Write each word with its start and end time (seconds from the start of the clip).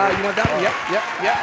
Uh, 0.00 0.16
you 0.16 0.24
want 0.24 0.34
that 0.36 0.50
one? 0.50 0.62
Yep, 0.62 0.72
yep, 0.96 1.04
yep, 1.20 1.36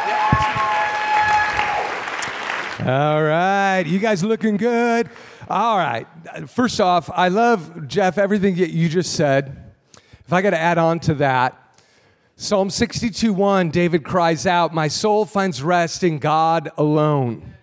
yep. 2.81 2.88
All 2.89 3.21
right, 3.21 3.83
you 3.86 3.99
guys 3.99 4.23
looking 4.23 4.57
good. 4.57 5.12
All 5.47 5.78
right. 5.78 6.07
First 6.47 6.81
off, 6.81 7.07
I 7.13 7.28
love 7.28 7.88
Jeff 7.88 8.17
everything 8.17 8.55
that 8.55 8.71
you 8.71 8.89
just 8.89 9.13
said. 9.13 9.73
If 10.25 10.33
I 10.33 10.41
got 10.41 10.49
to 10.49 10.57
add 10.57 10.79
on 10.79 10.99
to 11.01 11.13
that, 11.15 11.78
Psalm 12.36 12.71
62 12.71 13.32
1, 13.32 13.70
David 13.70 14.04
cries 14.04 14.48
out, 14.48 14.74
My 14.74 14.88
soul 14.88 15.26
finds 15.26 15.62
rest 15.62 16.04
in 16.04 16.18
God 16.18 16.71
alone. 16.80 17.57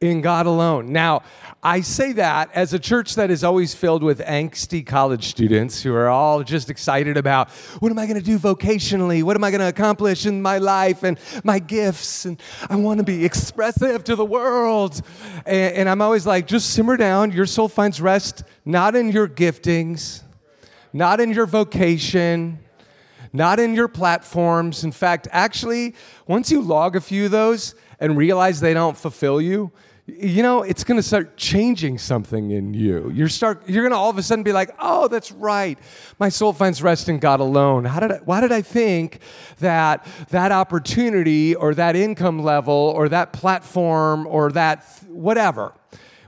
In 0.00 0.22
God 0.22 0.46
alone. 0.46 0.94
Now, 0.94 1.24
I 1.62 1.82
say 1.82 2.12
that 2.12 2.48
as 2.54 2.72
a 2.72 2.78
church 2.78 3.16
that 3.16 3.30
is 3.30 3.44
always 3.44 3.74
filled 3.74 4.02
with 4.02 4.20
angsty 4.20 4.86
college 4.86 5.26
students 5.26 5.82
who 5.82 5.94
are 5.94 6.08
all 6.08 6.42
just 6.42 6.70
excited 6.70 7.18
about 7.18 7.50
what 7.80 7.92
am 7.92 7.98
I 7.98 8.06
going 8.06 8.18
to 8.18 8.24
do 8.24 8.38
vocationally? 8.38 9.22
What 9.22 9.36
am 9.36 9.44
I 9.44 9.50
going 9.50 9.60
to 9.60 9.68
accomplish 9.68 10.24
in 10.24 10.40
my 10.40 10.56
life 10.56 11.02
and 11.02 11.20
my 11.44 11.58
gifts? 11.58 12.24
And 12.24 12.40
I 12.70 12.76
want 12.76 12.96
to 12.96 13.04
be 13.04 13.26
expressive 13.26 14.02
to 14.04 14.16
the 14.16 14.24
world. 14.24 15.02
And, 15.44 15.74
and 15.74 15.88
I'm 15.90 16.00
always 16.00 16.26
like, 16.26 16.46
just 16.46 16.70
simmer 16.70 16.96
down. 16.96 17.32
Your 17.32 17.44
soul 17.44 17.68
finds 17.68 18.00
rest 18.00 18.42
not 18.64 18.96
in 18.96 19.12
your 19.12 19.28
giftings, 19.28 20.22
not 20.94 21.20
in 21.20 21.30
your 21.30 21.44
vocation 21.44 22.58
not 23.32 23.60
in 23.60 23.76
your 23.76 23.86
platforms. 23.86 24.82
In 24.82 24.90
fact, 24.90 25.28
actually, 25.30 25.94
once 26.26 26.50
you 26.50 26.60
log 26.60 26.96
a 26.96 27.00
few 27.00 27.26
of 27.26 27.30
those 27.30 27.76
and 28.00 28.16
realize 28.16 28.58
they 28.58 28.74
don't 28.74 28.96
fulfill 28.96 29.40
you, 29.40 29.70
you 30.18 30.42
know, 30.42 30.62
it's 30.62 30.84
going 30.84 30.96
to 30.96 31.02
start 31.02 31.36
changing 31.36 31.98
something 31.98 32.50
in 32.50 32.74
you. 32.74 33.10
You're 33.10 33.28
start 33.28 33.68
you're 33.68 33.82
going 33.82 33.92
to 33.92 33.98
all 33.98 34.10
of 34.10 34.18
a 34.18 34.22
sudden 34.22 34.42
be 34.42 34.52
like, 34.52 34.70
"Oh, 34.78 35.08
that's 35.08 35.32
right. 35.32 35.78
My 36.18 36.28
soul 36.28 36.52
finds 36.52 36.82
rest 36.82 37.08
in 37.08 37.18
God 37.18 37.40
alone." 37.40 37.84
How 37.84 38.00
did 38.00 38.12
I, 38.12 38.16
why 38.24 38.40
did 38.40 38.52
I 38.52 38.62
think 38.62 39.20
that 39.58 40.06
that 40.30 40.52
opportunity 40.52 41.54
or 41.54 41.74
that 41.74 41.96
income 41.96 42.40
level 42.42 42.74
or 42.74 43.08
that 43.08 43.32
platform 43.32 44.26
or 44.26 44.52
that 44.52 44.84
th- 45.00 45.10
whatever 45.10 45.74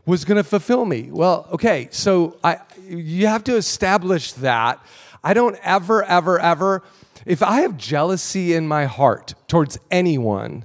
was 0.07 0.25
going 0.25 0.37
to 0.37 0.45
fulfill 0.45 0.85
me? 0.85 1.11
Well, 1.11 1.49
okay. 1.53 1.89
So 1.91 2.39
I 2.43 2.59
you 2.89 3.27
have 3.27 3.45
to 3.45 3.57
establish 3.57 4.33
that 4.35 4.85
I 5.25 5.35
don't 5.35 5.57
ever, 5.63 6.03
ever, 6.05 6.39
ever, 6.41 6.83
if 7.25 7.43
I 7.43 7.61
have 7.61 7.77
jealousy 7.77 8.55
in 8.55 8.67
my 8.67 8.87
heart 8.87 9.35
towards 9.47 9.79
anyone, 9.91 10.65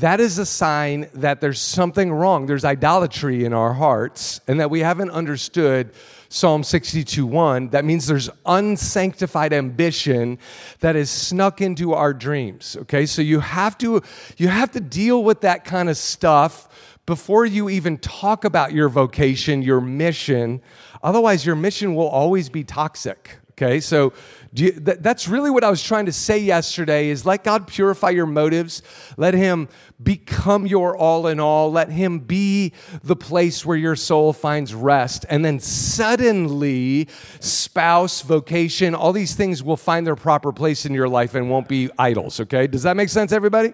that 0.00 0.20
is 0.20 0.38
a 0.38 0.46
sign 0.46 1.08
that 1.14 1.40
there's 1.40 1.60
something 1.60 2.12
wrong. 2.12 2.46
There's 2.46 2.64
idolatry 2.64 3.44
in 3.44 3.52
our 3.52 3.72
hearts, 3.72 4.40
and 4.46 4.60
that 4.60 4.70
we 4.70 4.80
haven't 4.80 5.10
understood 5.10 5.92
Psalm 6.28 6.62
62 6.62 7.26
1. 7.26 7.70
That 7.70 7.84
means 7.84 8.06
there's 8.06 8.30
unsanctified 8.46 9.52
ambition 9.52 10.38
that 10.80 10.94
is 10.94 11.10
snuck 11.10 11.60
into 11.60 11.94
our 11.94 12.12
dreams. 12.14 12.76
Okay, 12.82 13.06
so 13.06 13.22
you 13.22 13.40
have 13.40 13.76
to 13.78 14.02
you 14.36 14.48
have 14.48 14.70
to 14.72 14.80
deal 14.80 15.24
with 15.24 15.40
that 15.40 15.64
kind 15.64 15.88
of 15.88 15.96
stuff 15.96 16.68
before 17.06 17.46
you 17.46 17.68
even 17.70 17.96
talk 17.98 18.44
about 18.44 18.72
your 18.72 18.88
vocation, 18.88 19.62
your 19.62 19.80
mission. 19.80 20.60
Otherwise, 21.02 21.44
your 21.46 21.56
mission 21.56 21.94
will 21.94 22.08
always 22.08 22.48
be 22.48 22.62
toxic. 22.62 23.38
Okay, 23.52 23.80
so 23.80 24.12
you, 24.52 24.72
th- 24.72 24.98
that's 25.00 25.28
really 25.28 25.50
what 25.50 25.64
I 25.64 25.70
was 25.70 25.82
trying 25.82 26.06
to 26.06 26.12
say 26.12 26.38
yesterday 26.38 27.08
is 27.08 27.26
let 27.26 27.44
God 27.44 27.66
purify 27.66 28.10
your 28.10 28.26
motives. 28.26 28.82
Let 29.16 29.34
Him 29.34 29.68
become 30.02 30.66
your 30.66 30.96
all 30.96 31.26
in 31.26 31.38
all. 31.40 31.70
Let 31.70 31.90
Him 31.90 32.20
be 32.20 32.72
the 33.02 33.16
place 33.16 33.66
where 33.66 33.76
your 33.76 33.96
soul 33.96 34.32
finds 34.32 34.74
rest. 34.74 35.26
And 35.28 35.44
then 35.44 35.60
suddenly, 35.60 37.08
spouse, 37.40 38.22
vocation, 38.22 38.94
all 38.94 39.12
these 39.12 39.34
things 39.34 39.62
will 39.62 39.76
find 39.76 40.06
their 40.06 40.16
proper 40.16 40.52
place 40.52 40.86
in 40.86 40.94
your 40.94 41.08
life 41.08 41.34
and 41.34 41.50
won't 41.50 41.68
be 41.68 41.90
idols. 41.98 42.40
Okay, 42.40 42.66
does 42.66 42.84
that 42.84 42.96
make 42.96 43.08
sense, 43.10 43.32
everybody? 43.32 43.72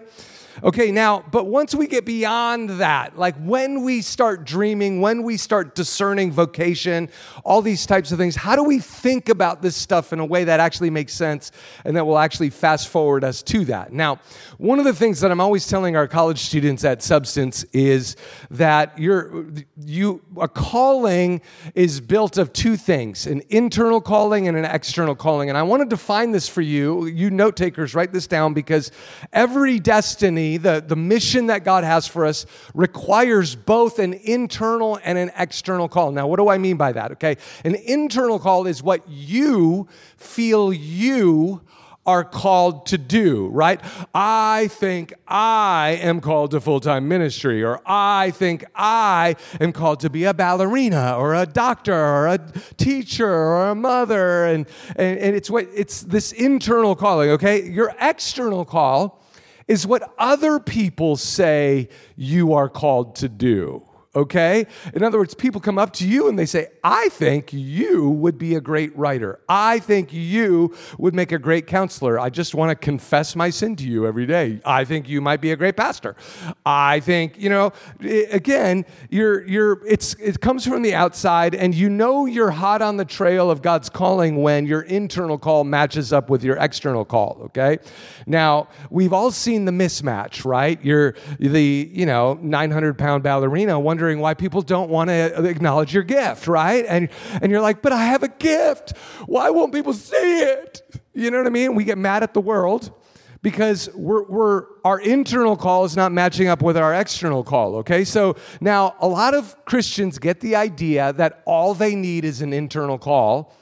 Okay, 0.62 0.92
now, 0.92 1.24
but 1.32 1.46
once 1.46 1.74
we 1.74 1.88
get 1.88 2.04
beyond 2.04 2.70
that, 2.70 3.18
like 3.18 3.34
when 3.38 3.82
we 3.82 4.00
start 4.02 4.44
dreaming, 4.44 5.00
when 5.00 5.24
we 5.24 5.36
start 5.36 5.74
discerning 5.74 6.30
vocation, 6.30 7.08
all 7.44 7.60
these 7.60 7.86
types 7.86 8.12
of 8.12 8.18
things, 8.18 8.36
how 8.36 8.54
do 8.54 8.62
we 8.62 8.78
think 8.78 9.28
about 9.28 9.62
this 9.62 9.74
stuff 9.74 10.12
in 10.12 10.20
a 10.20 10.24
way 10.24 10.44
that 10.44 10.60
actually 10.60 10.90
makes 10.90 11.12
sense 11.12 11.50
and 11.84 11.96
that 11.96 12.04
will 12.04 12.18
actually 12.18 12.50
fast 12.50 12.88
forward 12.88 13.24
us 13.24 13.42
to 13.42 13.64
that? 13.64 13.92
Now, 13.92 14.20
one 14.58 14.78
of 14.78 14.84
the 14.84 14.92
things 14.92 15.20
that 15.20 15.32
I'm 15.32 15.40
always 15.40 15.66
telling 15.66 15.96
our 15.96 16.06
college 16.06 16.38
students 16.38 16.84
at 16.84 17.02
Substance 17.02 17.64
is 17.72 18.14
that 18.50 18.96
you're, 18.96 19.46
you, 19.84 20.22
a 20.40 20.46
calling 20.46 21.40
is 21.74 22.00
built 22.00 22.38
of 22.38 22.52
two 22.52 22.76
things 22.76 23.26
an 23.26 23.42
internal 23.48 24.00
calling 24.00 24.46
and 24.46 24.56
an 24.56 24.64
external 24.64 25.16
calling. 25.16 25.48
And 25.48 25.58
I 25.58 25.62
want 25.64 25.82
to 25.82 25.88
define 25.88 26.30
this 26.30 26.48
for 26.48 26.60
you. 26.60 27.06
You 27.06 27.30
note 27.30 27.56
takers, 27.56 27.94
write 27.94 28.12
this 28.12 28.28
down 28.28 28.54
because 28.54 28.92
every 29.32 29.80
destiny 29.80 30.43
the, 30.52 30.84
the 30.86 30.96
mission 30.96 31.46
that 31.46 31.64
God 31.64 31.84
has 31.84 32.06
for 32.06 32.24
us 32.24 32.46
requires 32.74 33.54
both 33.54 33.98
an 33.98 34.14
internal 34.14 34.98
and 35.04 35.18
an 35.18 35.30
external 35.36 35.88
call. 35.88 36.12
Now, 36.12 36.26
what 36.26 36.38
do 36.38 36.48
I 36.48 36.58
mean 36.58 36.76
by 36.76 36.92
that? 36.92 37.12
Okay. 37.12 37.36
An 37.64 37.74
internal 37.74 38.38
call 38.38 38.66
is 38.66 38.82
what 38.82 39.08
you 39.08 39.88
feel 40.16 40.72
you 40.72 41.60
are 42.06 42.24
called 42.24 42.86
to 42.86 42.98
do, 42.98 43.48
right? 43.48 43.80
I 44.14 44.68
think 44.68 45.14
I 45.26 45.98
am 46.02 46.20
called 46.20 46.50
to 46.50 46.60
full 46.60 46.80
time 46.80 47.08
ministry, 47.08 47.62
or 47.62 47.80
I 47.86 48.30
think 48.32 48.64
I 48.74 49.36
am 49.60 49.72
called 49.72 50.00
to 50.00 50.10
be 50.10 50.24
a 50.24 50.34
ballerina, 50.34 51.16
or 51.16 51.34
a 51.34 51.46
doctor, 51.46 51.94
or 51.94 52.26
a 52.26 52.38
teacher, 52.76 53.28
or 53.28 53.70
a 53.70 53.74
mother. 53.74 54.44
And, 54.44 54.66
and, 54.96 55.18
and 55.18 55.36
it's 55.36 55.48
what 55.48 55.66
it's 55.74 56.02
this 56.02 56.32
internal 56.32 56.94
calling, 56.94 57.30
okay? 57.30 57.62
Your 57.68 57.94
external 58.00 58.64
call 58.64 59.22
is 59.66 59.86
what 59.86 60.14
other 60.18 60.60
people 60.60 61.16
say 61.16 61.88
you 62.16 62.52
are 62.54 62.68
called 62.68 63.16
to 63.16 63.28
do 63.28 63.82
okay? 64.14 64.66
In 64.94 65.02
other 65.02 65.18
words, 65.18 65.34
people 65.34 65.60
come 65.60 65.78
up 65.78 65.92
to 65.94 66.08
you 66.08 66.28
and 66.28 66.38
they 66.38 66.46
say, 66.46 66.68
I 66.82 67.08
think 67.10 67.52
you 67.52 68.10
would 68.10 68.38
be 68.38 68.54
a 68.54 68.60
great 68.60 68.96
writer. 68.96 69.40
I 69.48 69.78
think 69.78 70.12
you 70.12 70.74
would 70.98 71.14
make 71.14 71.32
a 71.32 71.38
great 71.38 71.66
counselor. 71.66 72.18
I 72.20 72.30
just 72.30 72.54
want 72.54 72.70
to 72.70 72.74
confess 72.74 73.34
my 73.34 73.50
sin 73.50 73.76
to 73.76 73.84
you 73.84 74.06
every 74.06 74.26
day. 74.26 74.60
I 74.64 74.84
think 74.84 75.08
you 75.08 75.20
might 75.20 75.40
be 75.40 75.52
a 75.52 75.56
great 75.56 75.76
pastor. 75.76 76.16
I 76.64 77.00
think, 77.00 77.38
you 77.38 77.50
know, 77.50 77.72
again, 78.30 78.84
you're, 79.10 79.46
you're, 79.46 79.84
it's, 79.86 80.14
it 80.14 80.40
comes 80.40 80.66
from 80.66 80.82
the 80.82 80.94
outside 80.94 81.54
and 81.54 81.74
you 81.74 81.90
know 81.90 82.26
you're 82.26 82.50
hot 82.50 82.82
on 82.82 82.96
the 82.96 83.04
trail 83.04 83.50
of 83.50 83.62
God's 83.62 83.88
calling 83.88 84.42
when 84.42 84.66
your 84.66 84.82
internal 84.82 85.38
call 85.38 85.64
matches 85.64 86.12
up 86.12 86.30
with 86.30 86.44
your 86.44 86.56
external 86.56 87.04
call, 87.04 87.40
okay? 87.46 87.78
Now, 88.26 88.68
we've 88.90 89.12
all 89.12 89.30
seen 89.30 89.64
the 89.64 89.72
mismatch, 89.72 90.44
right? 90.44 90.82
You're 90.84 91.14
the, 91.38 91.90
you 91.92 92.06
know, 92.06 92.34
900 92.34 92.96
pound 92.98 93.22
ballerina 93.22 93.78
wondering 93.78 94.03
wondering 94.04 94.20
why 94.20 94.34
people 94.34 94.60
don't 94.60 94.90
want 94.90 95.08
to 95.08 95.46
acknowledge 95.46 95.94
your 95.94 96.02
gift, 96.02 96.46
right? 96.46 96.84
And, 96.86 97.08
and 97.40 97.50
you're 97.50 97.62
like, 97.62 97.80
but 97.80 97.90
I 97.90 98.04
have 98.04 98.22
a 98.22 98.28
gift. 98.28 98.94
Why 99.24 99.48
won't 99.48 99.72
people 99.72 99.94
see 99.94 100.40
it? 100.42 100.82
You 101.14 101.30
know 101.30 101.38
what 101.38 101.46
I 101.46 101.50
mean? 101.50 101.74
We 101.74 101.84
get 101.84 101.96
mad 101.96 102.22
at 102.22 102.34
the 102.34 102.40
world 102.42 102.92
because 103.40 103.88
we're, 103.94 104.24
we're, 104.24 104.64
our 104.84 105.00
internal 105.00 105.56
call 105.56 105.86
is 105.86 105.96
not 105.96 106.12
matching 106.12 106.48
up 106.48 106.60
with 106.60 106.76
our 106.76 106.92
external 106.94 107.42
call, 107.42 107.76
okay? 107.76 108.04
So 108.04 108.36
now 108.60 108.94
a 109.00 109.08
lot 109.08 109.32
of 109.32 109.56
Christians 109.64 110.18
get 110.18 110.40
the 110.40 110.54
idea 110.54 111.14
that 111.14 111.42
all 111.46 111.72
they 111.72 111.94
need 111.94 112.26
is 112.26 112.42
an 112.42 112.52
internal 112.52 112.98
call 112.98 113.54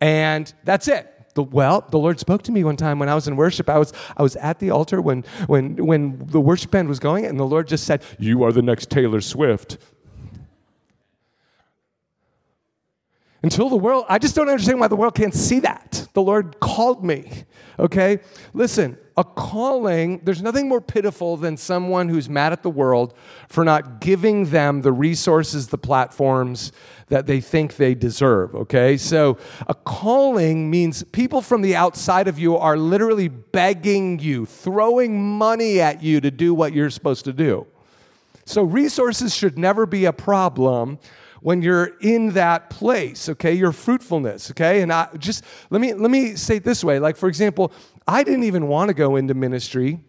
and 0.00 0.52
that's 0.62 0.86
it. 0.86 1.19
The, 1.40 1.44
well, 1.44 1.86
the 1.90 1.98
Lord 1.98 2.20
spoke 2.20 2.42
to 2.42 2.52
me 2.52 2.64
one 2.64 2.76
time 2.76 2.98
when 2.98 3.08
I 3.08 3.14
was 3.14 3.26
in 3.26 3.34
worship. 3.34 3.70
I 3.70 3.78
was, 3.78 3.94
I 4.14 4.22
was 4.22 4.36
at 4.36 4.58
the 4.58 4.70
altar 4.70 5.00
when, 5.00 5.22
when, 5.46 5.74
when 5.86 6.18
the 6.26 6.38
worship 6.38 6.70
band 6.70 6.86
was 6.86 6.98
going, 6.98 7.24
and 7.24 7.40
the 7.40 7.46
Lord 7.46 7.66
just 7.66 7.84
said, 7.84 8.02
You 8.18 8.42
are 8.44 8.52
the 8.52 8.60
next 8.60 8.90
Taylor 8.90 9.22
Swift. 9.22 9.78
Until 13.42 13.70
the 13.70 13.76
world, 13.76 14.04
I 14.08 14.18
just 14.18 14.34
don't 14.34 14.48
understand 14.48 14.80
why 14.80 14.88
the 14.88 14.96
world 14.96 15.14
can't 15.14 15.34
see 15.34 15.60
that. 15.60 16.06
The 16.12 16.20
Lord 16.20 16.60
called 16.60 17.02
me, 17.02 17.44
okay? 17.78 18.18
Listen, 18.52 18.98
a 19.16 19.24
calling, 19.24 20.20
there's 20.24 20.42
nothing 20.42 20.68
more 20.68 20.80
pitiful 20.82 21.38
than 21.38 21.56
someone 21.56 22.10
who's 22.10 22.28
mad 22.28 22.52
at 22.52 22.62
the 22.62 22.70
world 22.70 23.14
for 23.48 23.64
not 23.64 24.00
giving 24.00 24.46
them 24.46 24.82
the 24.82 24.92
resources, 24.92 25.68
the 25.68 25.78
platforms 25.78 26.72
that 27.08 27.26
they 27.26 27.40
think 27.40 27.76
they 27.76 27.94
deserve, 27.94 28.54
okay? 28.54 28.98
So 28.98 29.38
a 29.66 29.74
calling 29.74 30.70
means 30.70 31.02
people 31.04 31.40
from 31.40 31.62
the 31.62 31.74
outside 31.74 32.28
of 32.28 32.38
you 32.38 32.56
are 32.58 32.76
literally 32.76 33.28
begging 33.28 34.18
you, 34.18 34.44
throwing 34.44 35.22
money 35.22 35.80
at 35.80 36.02
you 36.02 36.20
to 36.20 36.30
do 36.30 36.52
what 36.52 36.74
you're 36.74 36.90
supposed 36.90 37.24
to 37.24 37.32
do. 37.32 37.66
So 38.44 38.62
resources 38.62 39.34
should 39.34 39.58
never 39.58 39.86
be 39.86 40.04
a 40.04 40.12
problem 40.12 40.98
when 41.40 41.62
you're 41.62 41.92
in 42.00 42.30
that 42.30 42.70
place, 42.70 43.28
okay? 43.28 43.52
Your 43.52 43.72
fruitfulness, 43.72 44.50
okay? 44.50 44.82
And 44.82 44.92
I 44.92 45.08
just 45.18 45.44
let 45.70 45.80
me 45.80 45.94
let 45.94 46.10
me 46.10 46.36
say 46.36 46.56
it 46.56 46.64
this 46.64 46.84
way. 46.84 46.98
Like 46.98 47.16
for 47.16 47.28
example, 47.28 47.72
I 48.06 48.22
didn't 48.22 48.44
even 48.44 48.68
want 48.68 48.88
to 48.88 48.94
go 48.94 49.16
into 49.16 49.34
ministry 49.34 50.00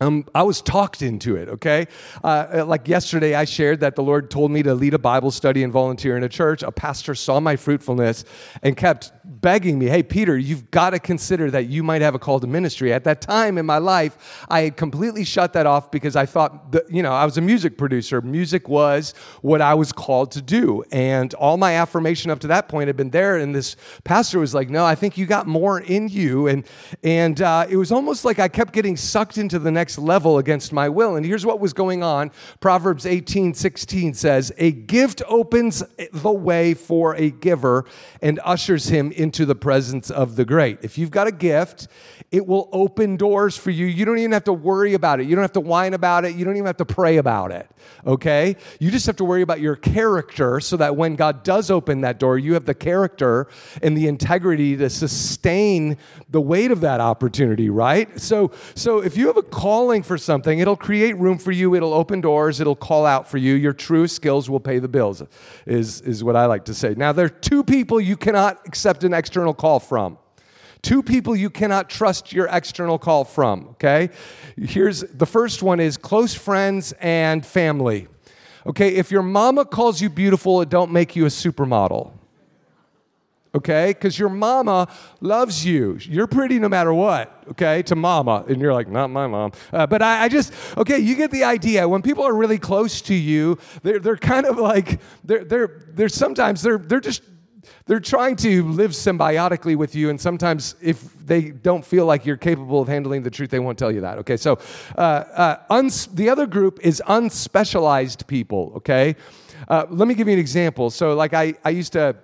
um, 0.00 0.26
I 0.34 0.42
was 0.42 0.60
talked 0.60 1.02
into 1.02 1.36
it, 1.36 1.48
okay? 1.48 1.86
Uh, 2.22 2.64
like 2.66 2.88
yesterday, 2.88 3.34
I 3.34 3.44
shared 3.44 3.80
that 3.80 3.94
the 3.94 4.02
Lord 4.02 4.28
told 4.28 4.50
me 4.50 4.62
to 4.64 4.74
lead 4.74 4.92
a 4.92 4.98
Bible 4.98 5.30
study 5.30 5.62
and 5.62 5.72
volunteer 5.72 6.16
in 6.16 6.24
a 6.24 6.28
church. 6.28 6.64
A 6.64 6.72
pastor 6.72 7.14
saw 7.14 7.38
my 7.38 7.54
fruitfulness 7.54 8.24
and 8.62 8.76
kept 8.76 9.12
begging 9.24 9.78
me, 9.78 9.86
hey, 9.86 10.02
Peter, 10.02 10.36
you've 10.36 10.70
got 10.72 10.90
to 10.90 10.98
consider 10.98 11.48
that 11.50 11.66
you 11.66 11.84
might 11.84 12.02
have 12.02 12.14
a 12.14 12.18
call 12.18 12.40
to 12.40 12.46
ministry. 12.46 12.92
At 12.92 13.04
that 13.04 13.20
time 13.20 13.56
in 13.56 13.66
my 13.66 13.78
life, 13.78 14.44
I 14.48 14.62
had 14.62 14.76
completely 14.76 15.22
shut 15.22 15.52
that 15.52 15.64
off 15.64 15.92
because 15.92 16.16
I 16.16 16.26
thought, 16.26 16.72
that, 16.72 16.90
you 16.90 17.02
know, 17.02 17.12
I 17.12 17.24
was 17.24 17.38
a 17.38 17.40
music 17.40 17.78
producer. 17.78 18.20
Music 18.20 18.68
was 18.68 19.14
what 19.42 19.60
I 19.60 19.74
was 19.74 19.92
called 19.92 20.32
to 20.32 20.42
do. 20.42 20.82
And 20.90 21.32
all 21.34 21.56
my 21.56 21.76
affirmation 21.76 22.32
up 22.32 22.40
to 22.40 22.48
that 22.48 22.68
point 22.68 22.88
had 22.88 22.96
been 22.96 23.10
there. 23.10 23.36
And 23.36 23.54
this 23.54 23.76
pastor 24.02 24.40
was 24.40 24.54
like, 24.54 24.70
no, 24.70 24.84
I 24.84 24.96
think 24.96 25.16
you 25.16 25.26
got 25.26 25.46
more 25.46 25.78
in 25.78 26.08
you. 26.08 26.48
And, 26.48 26.66
and 27.04 27.40
uh, 27.40 27.66
it 27.68 27.76
was 27.76 27.92
almost 27.92 28.24
like 28.24 28.40
I 28.40 28.48
kept 28.48 28.72
getting 28.72 28.96
sucked 28.96 29.38
into 29.38 29.58
the 29.58 29.70
next 29.70 29.83
next 29.84 29.98
level 29.98 30.38
against 30.38 30.72
my 30.72 30.88
will. 30.88 31.14
And 31.14 31.26
here's 31.26 31.44
what 31.44 31.60
was 31.60 31.74
going 31.74 32.02
on 32.02 32.30
Proverbs 32.58 33.04
18 33.04 33.52
16 33.52 34.14
says, 34.14 34.50
A 34.56 34.72
gift 34.72 35.20
opens 35.28 35.82
the 36.10 36.32
way 36.32 36.72
for 36.72 37.14
a 37.16 37.30
giver 37.30 37.84
and 38.22 38.40
ushers 38.44 38.88
him 38.88 39.12
into 39.12 39.44
the 39.44 39.54
presence 39.54 40.10
of 40.10 40.36
the 40.36 40.46
great. 40.46 40.78
If 40.80 40.96
you've 40.96 41.10
got 41.10 41.26
a 41.26 41.32
gift, 41.32 41.88
it 42.32 42.46
will 42.46 42.70
open 42.72 43.16
doors 43.16 43.58
for 43.58 43.70
you. 43.70 43.84
You 43.84 44.06
don't 44.06 44.18
even 44.18 44.32
have 44.32 44.44
to 44.44 44.54
worry 44.54 44.94
about 44.94 45.20
it. 45.20 45.26
You 45.26 45.36
don't 45.36 45.42
have 45.42 45.52
to 45.52 45.60
whine 45.60 45.92
about 45.92 46.24
it. 46.24 46.34
You 46.34 46.46
don't 46.46 46.56
even 46.56 46.66
have 46.66 46.78
to 46.78 46.86
pray 46.86 47.18
about 47.18 47.52
it. 47.52 47.68
Okay? 48.06 48.56
You 48.80 48.90
just 48.90 49.06
have 49.06 49.16
to 49.16 49.24
worry 49.24 49.42
about 49.42 49.60
your 49.60 49.76
character 49.76 50.60
so 50.60 50.78
that 50.78 50.96
when 50.96 51.14
God 51.14 51.42
does 51.42 51.70
open 51.70 52.00
that 52.00 52.18
door, 52.18 52.38
you 52.38 52.54
have 52.54 52.64
the 52.64 52.74
character 52.74 53.48
and 53.82 53.96
the 53.96 54.08
integrity 54.08 54.76
to 54.78 54.88
sustain 54.88 55.98
the 56.30 56.40
weight 56.40 56.70
of 56.70 56.80
that 56.80 57.00
opportunity, 57.00 57.70
right? 57.70 58.18
So, 58.18 58.50
so 58.74 58.98
if 58.98 59.16
you 59.16 59.26
have 59.26 59.36
a 59.36 59.42
call 59.42 59.73
calling 59.74 60.04
for 60.04 60.16
something, 60.16 60.60
it'll 60.60 60.76
create 60.76 61.18
room 61.18 61.36
for 61.36 61.50
you, 61.50 61.74
it'll 61.74 61.92
open 61.92 62.20
doors, 62.20 62.60
it'll 62.60 62.76
call 62.76 63.04
out 63.04 63.28
for 63.28 63.38
you. 63.38 63.54
Your 63.54 63.72
true 63.72 64.06
skills 64.06 64.48
will 64.48 64.60
pay 64.60 64.78
the 64.78 64.86
bills, 64.86 65.20
is, 65.66 66.00
is 66.02 66.22
what 66.22 66.36
I 66.36 66.46
like 66.46 66.64
to 66.66 66.74
say. 66.74 66.94
Now, 66.96 67.10
there 67.10 67.26
are 67.26 67.28
two 67.50 67.64
people 67.64 68.00
you 68.00 68.16
cannot 68.16 68.64
accept 68.68 69.02
an 69.02 69.12
external 69.12 69.52
call 69.52 69.80
from. 69.80 70.16
Two 70.82 71.02
people 71.02 71.34
you 71.34 71.50
cannot 71.50 71.90
trust 71.90 72.32
your 72.32 72.46
external 72.52 73.00
call 73.00 73.24
from, 73.24 73.70
okay? 73.70 74.10
Here's 74.56 75.00
the 75.00 75.26
first 75.26 75.60
one 75.60 75.80
is 75.80 75.96
close 75.96 76.34
friends 76.34 76.92
and 77.00 77.44
family. 77.44 78.06
Okay, 78.66 78.94
if 78.94 79.10
your 79.10 79.24
mama 79.24 79.64
calls 79.64 80.00
you 80.00 80.08
beautiful, 80.08 80.60
it 80.60 80.68
don't 80.68 80.92
make 80.92 81.16
you 81.16 81.24
a 81.24 81.30
supermodel 81.30 82.12
okay? 83.54 83.88
Because 83.88 84.18
your 84.18 84.28
mama 84.28 84.88
loves 85.20 85.64
you. 85.64 85.98
You're 86.00 86.26
pretty 86.26 86.58
no 86.58 86.68
matter 86.68 86.92
what, 86.92 87.44
okay, 87.50 87.82
to 87.84 87.96
mama. 87.96 88.44
And 88.48 88.60
you're 88.60 88.74
like, 88.74 88.88
not 88.88 89.08
my 89.08 89.26
mom. 89.26 89.52
Uh, 89.72 89.86
but 89.86 90.02
I, 90.02 90.24
I, 90.24 90.28
just, 90.28 90.52
okay, 90.76 90.98
you 90.98 91.14
get 91.14 91.30
the 91.30 91.44
idea. 91.44 91.88
When 91.88 92.02
people 92.02 92.24
are 92.24 92.34
really 92.34 92.58
close 92.58 93.00
to 93.02 93.14
you, 93.14 93.58
they're, 93.82 93.98
they're 93.98 94.16
kind 94.16 94.46
of 94.46 94.58
like, 94.58 95.00
they're, 95.24 95.44
they're, 95.44 95.82
they're 95.88 96.08
sometimes, 96.08 96.62
they're, 96.62 96.78
they're 96.78 97.00
just, 97.00 97.22
they're 97.86 98.00
trying 98.00 98.36
to 98.36 98.64
live 98.64 98.92
symbiotically 98.92 99.76
with 99.76 99.94
you, 99.94 100.10
and 100.10 100.20
sometimes 100.20 100.74
if 100.82 101.14
they 101.26 101.50
don't 101.50 101.84
feel 101.84 102.06
like 102.06 102.26
you're 102.26 102.36
capable 102.36 102.80
of 102.80 102.88
handling 102.88 103.22
the 103.22 103.30
truth, 103.30 103.50
they 103.50 103.58
won't 103.58 103.78
tell 103.78 103.92
you 103.92 104.00
that. 104.02 104.18
Okay, 104.18 104.36
so 104.36 104.58
uh, 104.96 105.00
uh, 105.00 105.56
uns- 105.70 106.06
the 106.06 106.28
other 106.28 106.46
group 106.46 106.78
is 106.82 107.02
unspecialized 107.06 108.26
people. 108.26 108.72
Okay, 108.76 109.16
uh, 109.68 109.86
let 109.88 110.08
me 110.08 110.14
give 110.14 110.28
you 110.28 110.34
an 110.34 110.40
example. 110.40 110.90
So, 110.90 111.14
like 111.14 111.34
I, 111.34 111.54
I 111.64 111.70
used 111.70 111.92
to 111.94 112.16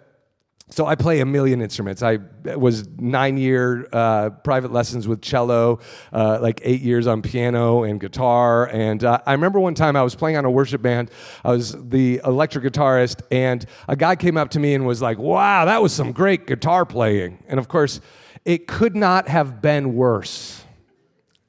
so 0.71 0.87
I 0.87 0.95
play 0.95 1.21
a 1.21 1.27
million 1.27 1.61
instruments. 1.61 2.03
I 2.03 2.19
was 2.45 2.87
nine 2.97 3.37
year 3.37 3.89
uh, 3.93 4.31
private 4.31 4.73
lessons 4.73 5.09
with 5.09 5.21
cello, 5.21 5.81
uh, 6.13 6.39
like 6.41 6.61
eight 6.63 6.81
years 6.81 7.07
on 7.07 7.23
piano 7.23 7.83
and 7.83 8.01
guitar. 8.01 8.67
And 8.69 9.03
uh, 9.03 9.19
I 9.27 9.33
remember 9.33 9.59
one 9.59 9.75
time 9.75 9.97
I 9.97 10.03
was 10.03 10.15
playing 10.15 10.37
on 10.37 10.45
a 10.45 10.51
worship 10.51 10.81
band. 10.81 11.11
I 11.45 11.51
was 11.51 11.73
the 11.89 12.21
electric 12.25 12.65
guitarist, 12.65 13.23
and 13.31 13.67
a 13.89 13.97
guy 13.97 14.17
came 14.17 14.37
up 14.37 14.51
to 14.51 14.61
me 14.61 14.75
and 14.75 14.87
was 14.87 15.03
like, 15.03 15.19
"Wow, 15.19 15.65
that 15.65 15.83
was 15.83 15.93
some 15.93 16.13
great 16.13 16.47
guitar 16.47 16.87
playing." 16.87 17.43
And 17.49 17.59
of 17.59 17.69
course, 17.69 18.01
it 18.45 18.67
could 18.67 18.95
not 18.95 19.29
have 19.29 19.61
been 19.61 19.95
worse. 19.95 20.65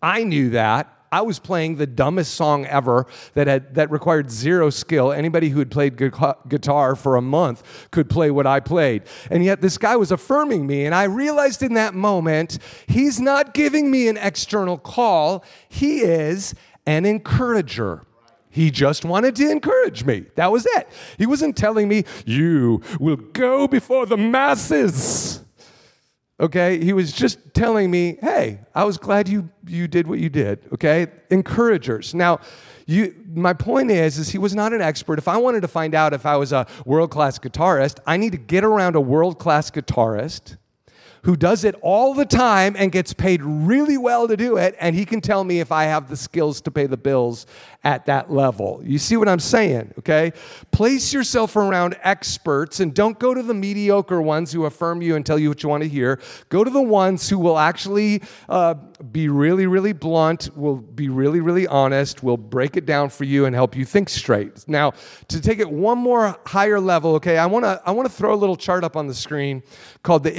I 0.02 0.24
knew 0.24 0.52
that. 0.52 1.01
I 1.12 1.22
was 1.22 1.40
playing 1.40 1.76
the 1.76 1.88
dumbest 1.88 2.36
song 2.36 2.66
ever 2.66 3.06
that, 3.34 3.48
had, 3.48 3.76
that 3.76 3.92
required 3.92 4.32
zero 4.32 4.70
skill. 4.70 5.12
Anybody 5.12 5.50
who 5.50 5.60
had 5.60 5.70
played 5.70 5.98
guitar 5.98 6.96
for 6.96 7.18
a 7.18 7.22
month 7.22 7.90
could 7.92 8.10
play 8.10 8.32
what 8.32 8.48
I 8.48 8.62
played. 8.62 9.04
And 9.30 9.44
yet 9.44 9.62
this 9.62 9.78
guy 9.78 9.98
was 9.98 10.12
affirming 10.12 10.66
me. 10.66 10.86
And 10.86 10.96
I 10.96 11.04
realized 11.04 11.64
in 11.64 11.74
that 11.74 11.94
moment, 11.94 12.60
he's 12.88 13.20
not 13.20 13.54
giving 13.54 13.92
me 13.92 14.08
an 14.08 14.18
external 14.18 14.78
call, 14.78 15.44
he 15.68 16.00
is 16.00 16.56
an 16.86 17.06
encourager. 17.06 18.06
He 18.50 18.70
just 18.70 19.06
wanted 19.06 19.36
to 19.38 19.50
encourage 19.50 20.04
me. 20.04 20.26
That 20.36 20.52
was 20.52 20.66
it. 20.66 20.88
He 21.18 21.26
wasn't 21.26 21.56
telling 21.56 21.88
me, 21.88 22.04
You 22.26 22.82
will 23.00 23.16
go 23.16 23.68
before 23.68 24.06
the 24.06 24.18
masses. 24.18 25.42
Okay? 26.42 26.84
He 26.84 26.92
was 26.92 27.14
just 27.14 27.54
telling 27.54 27.92
me, 27.92 28.18
hey, 28.20 28.60
I 28.74 28.84
was 28.84 28.98
glad 28.98 29.30
you, 29.30 29.50
you 29.68 29.88
did 29.88 30.08
what 30.08 30.20
you 30.20 30.30
did. 30.30 30.68
Okay? 30.74 31.08
Encouragers. 31.30 32.14
Now, 32.14 32.40
you, 32.88 33.16
my 33.32 33.54
point 33.54 33.92
is, 33.92 34.18
is 34.18 34.30
he 34.30 34.40
was 34.40 34.56
not 34.56 34.74
an 34.74 34.82
expert. 34.82 35.20
If 35.20 35.28
I 35.28 35.38
wanted 35.38 35.62
to 35.62 35.68
find 35.68 35.94
out 35.94 36.14
if 36.14 36.26
I 36.26 36.36
was 36.36 36.52
a 36.52 36.66
world-class 36.86 37.40
guitarist, 37.40 38.00
I 38.08 38.18
need 38.18 38.32
to 38.32 38.40
get 38.40 38.64
around 38.64 38.96
a 38.96 39.02
world-class 39.02 39.72
guitarist 39.72 40.58
who 41.24 41.36
does 41.36 41.64
it 41.64 41.76
all 41.82 42.14
the 42.14 42.26
time 42.26 42.76
and 42.78 42.92
gets 42.92 43.14
paid 43.14 43.42
really 43.44 43.98
well 43.98 44.28
to 44.28 44.36
do 44.36 44.58
it, 44.58 44.76
and 44.80 44.96
he 44.96 45.06
can 45.06 45.22
tell 45.22 45.44
me 45.44 45.60
if 45.60 45.72
I 45.72 45.84
have 45.84 46.10
the 46.10 46.18
skills 46.18 46.62
to 46.62 46.72
pay 46.72 46.88
the 46.88 46.98
bills 46.98 47.46
at 47.84 48.06
that 48.06 48.32
level. 48.32 48.82
You 48.84 49.00
see 49.00 49.18
what 49.18 49.28
I'm 49.28 49.40
saying, 49.40 49.94
okay? 50.00 50.34
Place 50.72 51.14
yourself 51.14 51.56
around 51.56 51.98
experts 52.04 52.80
and 52.80 52.94
don't 52.94 53.18
go 53.20 53.34
to 53.34 53.42
the 53.42 53.54
mediocre 53.54 54.22
ones 54.22 54.52
who 54.52 54.66
affirm 54.66 55.02
you 55.02 55.16
and 55.16 55.26
tell 55.26 55.40
you 55.40 55.50
what 55.50 55.64
you 55.64 55.70
want 55.70 55.84
to 55.84 55.90
hear. 55.90 56.20
Go 56.50 56.64
to 56.64 56.70
the 56.70 56.82
ones 56.82 57.28
who 57.28 57.40
will 57.40 57.58
actually 57.58 58.22
uh, 58.50 58.76
be 59.12 59.30
really, 59.30 59.66
really 59.66 59.94
blunt, 59.94 60.56
will 60.56 60.76
be 60.76 61.10
really, 61.10 61.40
really 61.40 61.66
honest, 61.68 62.24
will 62.24 62.38
break 62.38 62.78
it 62.78 62.86
down 62.86 63.10
for 63.10 63.24
you 63.24 63.46
and 63.46 63.56
help 63.56 63.76
you 63.76 63.86
think 63.86 64.10
straight. 64.10 64.68
Now, 64.68 64.94
to 65.30 65.42
take 65.42 65.60
it 65.60 65.70
one 65.70 65.98
more 65.98 66.40
higher 66.46 66.80
level, 66.80 67.16
okay, 67.16 67.38
I 67.38 67.48
wanna, 67.48 67.82
I 67.86 67.92
wanna 67.92 68.10
throw 68.10 68.34
a 68.34 68.36
little 68.36 68.56
chart 68.56 68.84
up 68.84 68.96
on 68.96 69.08
the 69.08 69.16
screen 69.16 69.64
called 70.04 70.24
the 70.24 70.32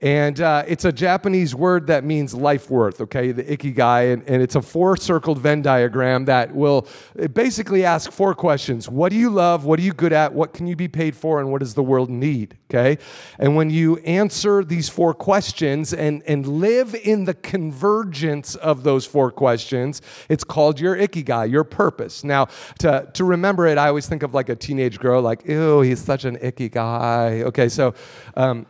And 0.00 0.40
uh, 0.40 0.62
it's 0.68 0.84
a 0.84 0.92
Japanese 0.92 1.54
word 1.54 1.88
that 1.88 2.04
means 2.04 2.32
life 2.32 2.70
worth, 2.70 3.00
okay, 3.00 3.32
the 3.32 3.42
ikigai. 3.42 4.12
And, 4.12 4.22
and 4.28 4.40
it's 4.40 4.54
a 4.54 4.62
four 4.62 4.96
circled 4.96 5.38
Venn 5.38 5.60
diagram 5.60 6.24
that 6.26 6.54
will 6.54 6.86
basically 7.32 7.84
ask 7.84 8.12
four 8.12 8.34
questions 8.34 8.88
What 8.88 9.10
do 9.10 9.16
you 9.16 9.28
love? 9.28 9.64
What 9.64 9.80
are 9.80 9.82
you 9.82 9.92
good 9.92 10.12
at? 10.12 10.32
What 10.32 10.52
can 10.52 10.68
you 10.68 10.76
be 10.76 10.86
paid 10.86 11.16
for? 11.16 11.40
And 11.40 11.50
what 11.50 11.60
does 11.60 11.74
the 11.74 11.82
world 11.82 12.10
need, 12.10 12.56
okay? 12.70 12.98
And 13.38 13.56
when 13.56 13.70
you 13.70 13.96
answer 13.98 14.64
these 14.64 14.88
four 14.88 15.14
questions 15.14 15.92
and, 15.92 16.22
and 16.26 16.46
live 16.46 16.94
in 16.94 17.24
the 17.24 17.34
convergence 17.34 18.54
of 18.54 18.84
those 18.84 19.04
four 19.04 19.32
questions, 19.32 20.00
it's 20.28 20.44
called 20.44 20.78
your 20.78 20.96
ikigai, 20.96 21.50
your 21.50 21.64
purpose. 21.64 22.22
Now, 22.22 22.46
to, 22.78 23.08
to 23.14 23.24
remember 23.24 23.66
it, 23.66 23.78
I 23.78 23.88
always 23.88 24.06
think 24.06 24.22
of 24.22 24.32
like 24.32 24.48
a 24.48 24.56
teenage 24.56 25.00
girl, 25.00 25.20
like, 25.22 25.44
ew, 25.44 25.80
he's 25.80 26.00
such 26.00 26.24
an 26.24 26.38
icky 26.40 26.68
guy. 26.68 27.42
Okay, 27.42 27.68
so. 27.68 27.94
Um, 28.36 28.66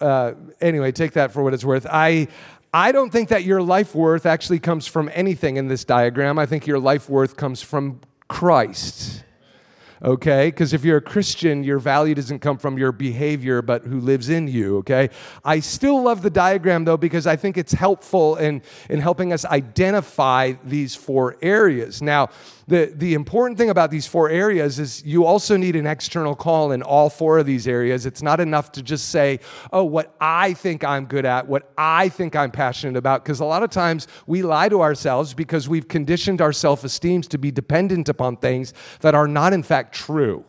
uh, 0.00 0.34
anyway, 0.60 0.92
take 0.92 1.12
that 1.12 1.32
for 1.32 1.42
what 1.42 1.54
it's 1.54 1.64
worth. 1.64 1.86
I, 1.90 2.28
I 2.72 2.92
don't 2.92 3.10
think 3.10 3.28
that 3.30 3.44
your 3.44 3.62
life 3.62 3.94
worth 3.94 4.26
actually 4.26 4.58
comes 4.58 4.86
from 4.86 5.10
anything 5.12 5.56
in 5.56 5.68
this 5.68 5.84
diagram. 5.84 6.38
I 6.38 6.46
think 6.46 6.66
your 6.66 6.78
life 6.78 7.08
worth 7.08 7.36
comes 7.36 7.62
from 7.62 8.00
Christ 8.28 9.24
okay? 10.02 10.48
Because 10.48 10.72
if 10.72 10.84
you're 10.84 10.98
a 10.98 11.02
Christian, 11.02 11.62
your 11.62 11.78
value 11.78 12.14
doesn't 12.14 12.40
come 12.40 12.58
from 12.58 12.78
your 12.78 12.92
behavior, 12.92 13.62
but 13.62 13.84
who 13.84 14.00
lives 14.00 14.28
in 14.28 14.48
you, 14.48 14.78
okay? 14.78 15.10
I 15.44 15.60
still 15.60 16.02
love 16.02 16.22
the 16.22 16.30
diagram 16.30 16.84
though, 16.84 16.96
because 16.96 17.26
I 17.26 17.36
think 17.36 17.58
it's 17.58 17.72
helpful 17.72 18.36
in, 18.36 18.62
in 18.88 19.00
helping 19.00 19.32
us 19.32 19.44
identify 19.44 20.54
these 20.64 20.94
four 20.94 21.36
areas. 21.42 22.00
Now, 22.00 22.30
the, 22.70 22.92
the 22.94 23.14
important 23.14 23.58
thing 23.58 23.68
about 23.68 23.90
these 23.90 24.06
four 24.06 24.30
areas 24.30 24.78
is 24.78 25.04
you 25.04 25.24
also 25.24 25.56
need 25.56 25.74
an 25.74 25.88
external 25.88 26.36
call 26.36 26.70
in 26.70 26.82
all 26.82 27.10
four 27.10 27.40
of 27.40 27.44
these 27.44 27.66
areas. 27.66 28.06
It's 28.06 28.22
not 28.22 28.38
enough 28.38 28.70
to 28.72 28.82
just 28.82 29.08
say, 29.08 29.40
oh, 29.72 29.82
what 29.82 30.14
I 30.20 30.54
think 30.54 30.84
I'm 30.84 31.06
good 31.06 31.24
at, 31.24 31.48
what 31.48 31.72
I 31.76 32.08
think 32.08 32.36
I'm 32.36 32.52
passionate 32.52 32.96
about, 32.96 33.24
because 33.24 33.40
a 33.40 33.44
lot 33.44 33.64
of 33.64 33.70
times 33.70 34.06
we 34.28 34.42
lie 34.42 34.68
to 34.68 34.82
ourselves 34.82 35.34
because 35.34 35.68
we've 35.68 35.88
conditioned 35.88 36.40
our 36.40 36.52
self 36.52 36.84
esteem 36.84 37.22
to 37.22 37.38
be 37.38 37.50
dependent 37.50 38.08
upon 38.08 38.36
things 38.36 38.72
that 39.00 39.16
are 39.16 39.26
not, 39.26 39.52
in 39.52 39.64
fact, 39.64 39.92
true. 39.92 40.44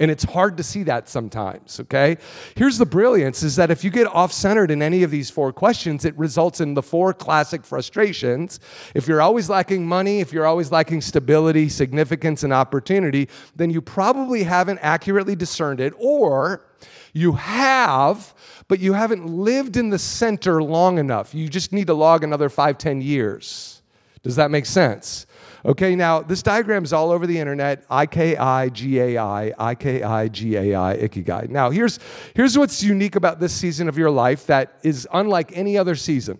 And 0.00 0.10
it's 0.10 0.24
hard 0.24 0.56
to 0.56 0.64
see 0.64 0.82
that 0.82 1.08
sometimes, 1.08 1.78
okay? 1.78 2.16
Here's 2.56 2.78
the 2.78 2.86
brilliance 2.86 3.44
is 3.44 3.54
that 3.54 3.70
if 3.70 3.84
you 3.84 3.90
get 3.90 4.08
off 4.08 4.32
centered 4.32 4.72
in 4.72 4.82
any 4.82 5.04
of 5.04 5.12
these 5.12 5.30
four 5.30 5.52
questions, 5.52 6.04
it 6.04 6.18
results 6.18 6.60
in 6.60 6.74
the 6.74 6.82
four 6.82 7.14
classic 7.14 7.64
frustrations. 7.64 8.58
If 8.92 9.06
you're 9.06 9.22
always 9.22 9.48
lacking 9.48 9.86
money, 9.86 10.18
if 10.18 10.32
you're 10.32 10.46
always 10.46 10.72
lacking 10.72 11.00
stability, 11.00 11.68
significance, 11.68 12.42
and 12.42 12.52
opportunity, 12.52 13.28
then 13.54 13.70
you 13.70 13.80
probably 13.80 14.42
haven't 14.42 14.80
accurately 14.82 15.36
discerned 15.36 15.78
it, 15.78 15.92
or 15.96 16.66
You 17.12 17.34
have, 17.34 18.34
but 18.66 18.80
you 18.80 18.94
haven't 18.94 19.26
lived 19.26 19.76
in 19.76 19.90
the 19.90 19.98
center 19.98 20.60
long 20.60 20.98
enough. 20.98 21.32
You 21.32 21.48
just 21.48 21.72
need 21.72 21.86
to 21.86 21.94
log 21.94 22.24
another 22.24 22.48
five, 22.48 22.76
ten 22.76 23.00
years. 23.00 23.82
Does 24.24 24.36
that 24.36 24.50
make 24.50 24.66
sense? 24.66 25.26
Okay, 25.66 25.96
now 25.96 26.20
this 26.20 26.42
diagram 26.42 26.84
is 26.84 26.92
all 26.92 27.10
over 27.10 27.26
the 27.26 27.38
internet 27.38 27.84
I 27.88 28.04
K 28.06 28.36
I 28.36 28.68
G 28.68 29.00
A 29.00 29.18
I, 29.18 29.52
I 29.58 29.74
K 29.74 30.02
I 30.02 30.28
G 30.28 30.56
A 30.56 30.74
I, 30.74 30.96
Ikigai. 30.96 31.48
Now, 31.48 31.70
here's, 31.70 31.98
here's 32.34 32.58
what's 32.58 32.82
unique 32.82 33.16
about 33.16 33.40
this 33.40 33.52
season 33.52 33.88
of 33.88 33.96
your 33.96 34.10
life 34.10 34.46
that 34.46 34.78
is 34.82 35.08
unlike 35.12 35.56
any 35.56 35.78
other 35.78 35.94
season. 35.94 36.38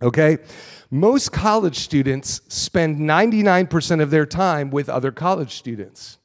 Okay? 0.00 0.38
Most 0.90 1.32
college 1.32 1.78
students 1.78 2.40
spend 2.48 2.98
99% 2.98 4.00
of 4.00 4.10
their 4.10 4.24
time 4.24 4.70
with 4.70 4.88
other 4.88 5.12
college 5.12 5.56
students. 5.56 6.17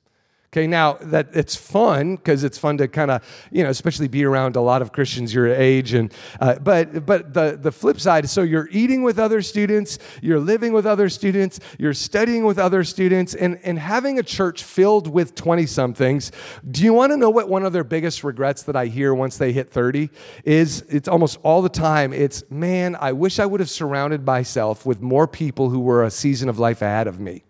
Okay, 0.54 0.68
now 0.68 1.00
that 1.02 1.30
it's 1.34 1.56
fun 1.56 2.16
because 2.16 2.44
it's 2.44 2.60
fun 2.60 2.78
to 2.78 2.88
kind 2.88 3.10
of, 3.10 3.24
you 3.52 3.64
know, 3.64 3.72
especially 3.72 4.08
be 4.08 4.24
around 4.24 4.56
a 4.56 4.62
lot 4.62 4.84
of 4.84 4.92
Christians 4.92 5.34
your 5.34 5.48
age. 5.48 5.96
And 5.96 6.14
uh, 6.40 6.60
but 6.60 7.08
but 7.08 7.34
the 7.34 7.58
the 7.60 7.72
flip 7.72 8.00
side 8.00 8.30
so 8.30 8.44
you're 8.44 8.70
eating 8.70 9.02
with 9.02 9.18
other 9.18 9.42
students, 9.42 9.98
you're 10.22 10.40
living 10.40 10.72
with 10.72 10.86
other 10.86 11.10
students, 11.10 11.60
you're 11.80 11.96
studying 11.96 12.46
with 12.46 12.60
other 12.60 12.84
students, 12.84 13.34
and 13.34 13.60
and 13.64 13.80
having 13.80 14.20
a 14.20 14.24
church 14.24 14.64
filled 14.64 15.08
with 15.08 15.34
twenty 15.34 15.66
somethings. 15.66 16.32
Do 16.70 16.84
you 16.84 16.94
want 16.94 17.14
to 17.14 17.18
know 17.18 17.32
what 17.32 17.50
one 17.50 17.66
of 17.66 17.74
their 17.74 17.84
biggest 17.84 18.24
regrets 18.24 18.62
that 18.64 18.76
I 18.76 18.86
hear 18.86 19.16
once 19.16 19.40
they 19.40 19.54
hit 19.54 19.72
thirty 19.72 20.12
is? 20.46 20.84
It's 20.88 21.08
almost 21.08 21.40
all 21.42 21.64
the 21.64 21.70
time. 21.70 22.14
It's 22.14 22.44
man, 22.52 22.96
I 23.00 23.14
wish 23.14 23.40
I 23.40 23.48
would 23.48 23.60
have 23.60 23.72
surrounded 23.72 24.24
myself 24.24 24.86
with 24.86 25.02
more 25.02 25.28
people 25.28 25.72
who 25.72 25.80
were 25.80 26.04
a 26.04 26.12
season 26.12 26.48
of 26.48 26.60
life 26.60 26.84
ahead 26.84 27.08
of 27.08 27.20
me. 27.20 27.44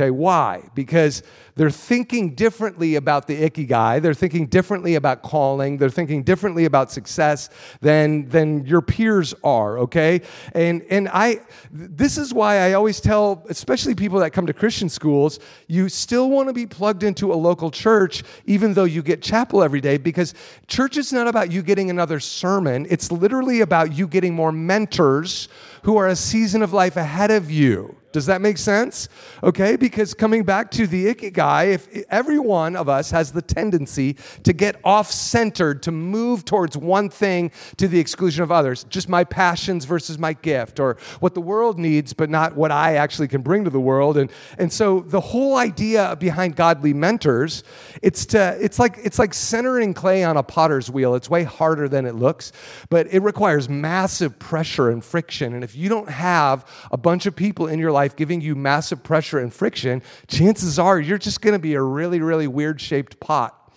Okay, 0.00 0.10
why? 0.10 0.62
Because 0.74 1.22
they're 1.56 1.68
thinking 1.68 2.34
differently 2.34 2.94
about 2.94 3.26
the 3.26 3.44
icky 3.44 3.66
guy. 3.66 3.98
They're 3.98 4.14
thinking 4.14 4.46
differently 4.46 4.94
about 4.94 5.20
calling. 5.20 5.76
They're 5.76 5.90
thinking 5.90 6.22
differently 6.22 6.64
about 6.64 6.90
success 6.90 7.50
than, 7.82 8.26
than 8.30 8.64
your 8.64 8.80
peers 8.80 9.34
are, 9.44 9.76
okay? 9.80 10.22
And, 10.54 10.80
and 10.88 11.06
I, 11.12 11.40
this 11.70 12.16
is 12.16 12.32
why 12.32 12.60
I 12.60 12.72
always 12.72 12.98
tell, 12.98 13.44
especially 13.50 13.94
people 13.94 14.20
that 14.20 14.30
come 14.30 14.46
to 14.46 14.54
Christian 14.54 14.88
schools, 14.88 15.38
you 15.66 15.90
still 15.90 16.30
want 16.30 16.48
to 16.48 16.54
be 16.54 16.64
plugged 16.64 17.02
into 17.02 17.30
a 17.30 17.36
local 17.36 17.70
church, 17.70 18.22
even 18.46 18.72
though 18.72 18.84
you 18.84 19.02
get 19.02 19.20
chapel 19.20 19.62
every 19.62 19.82
day, 19.82 19.98
because 19.98 20.32
church 20.66 20.96
is 20.96 21.12
not 21.12 21.28
about 21.28 21.52
you 21.52 21.60
getting 21.60 21.90
another 21.90 22.20
sermon. 22.20 22.86
It's 22.88 23.12
literally 23.12 23.60
about 23.60 23.92
you 23.92 24.08
getting 24.08 24.34
more 24.34 24.50
mentors 24.50 25.50
who 25.82 25.98
are 25.98 26.08
a 26.08 26.16
season 26.16 26.62
of 26.62 26.72
life 26.72 26.96
ahead 26.96 27.30
of 27.30 27.50
you. 27.50 27.99
Does 28.12 28.26
that 28.26 28.40
make 28.40 28.58
sense? 28.58 29.08
Okay, 29.42 29.76
because 29.76 30.14
coming 30.14 30.42
back 30.42 30.70
to 30.72 30.86
the 30.86 31.14
ikigai, 31.14 31.72
if 31.72 32.04
every 32.10 32.40
one 32.40 32.74
of 32.74 32.88
us 32.88 33.10
has 33.12 33.30
the 33.30 33.42
tendency 33.42 34.16
to 34.42 34.52
get 34.52 34.76
off 34.82 35.10
centered, 35.10 35.82
to 35.84 35.92
move 35.92 36.44
towards 36.44 36.76
one 36.76 37.08
thing 37.08 37.52
to 37.76 37.86
the 37.86 38.00
exclusion 38.00 38.42
of 38.42 38.50
others, 38.50 38.84
just 38.84 39.08
my 39.08 39.22
passions 39.22 39.84
versus 39.84 40.18
my 40.18 40.32
gift, 40.32 40.80
or 40.80 40.96
what 41.20 41.34
the 41.34 41.40
world 41.40 41.78
needs, 41.78 42.12
but 42.12 42.28
not 42.28 42.56
what 42.56 42.72
I 42.72 42.96
actually 42.96 43.28
can 43.28 43.42
bring 43.42 43.62
to 43.64 43.70
the 43.70 43.80
world. 43.80 44.16
And, 44.16 44.30
and 44.58 44.72
so 44.72 45.00
the 45.00 45.20
whole 45.20 45.56
idea 45.56 46.16
behind 46.18 46.56
godly 46.56 46.92
mentors, 46.92 47.62
it's 48.02 48.26
to 48.26 48.56
it's 48.60 48.78
like 48.78 48.98
it's 49.04 49.18
like 49.18 49.34
centering 49.34 49.94
clay 49.94 50.24
on 50.24 50.36
a 50.36 50.42
potter's 50.42 50.90
wheel. 50.90 51.14
It's 51.14 51.30
way 51.30 51.44
harder 51.44 51.88
than 51.88 52.06
it 52.06 52.14
looks, 52.16 52.52
but 52.88 53.06
it 53.12 53.20
requires 53.20 53.68
massive 53.68 54.38
pressure 54.38 54.90
and 54.90 55.04
friction. 55.04 55.54
And 55.54 55.62
if 55.62 55.76
you 55.76 55.88
don't 55.88 56.08
have 56.08 56.66
a 56.90 56.96
bunch 56.96 57.26
of 57.26 57.36
people 57.36 57.68
in 57.68 57.78
your 57.78 57.92
life, 57.92 57.99
life 58.00 58.16
giving 58.16 58.40
you 58.40 58.54
massive 58.54 59.02
pressure 59.02 59.38
and 59.38 59.52
friction, 59.52 60.02
chances 60.26 60.78
are 60.78 60.98
you're 60.98 61.18
just 61.18 61.42
going 61.42 61.52
to 61.52 61.58
be 61.58 61.74
a 61.74 61.82
really, 61.82 62.20
really 62.20 62.46
weird 62.46 62.80
shaped 62.80 63.20
pot. 63.20 63.70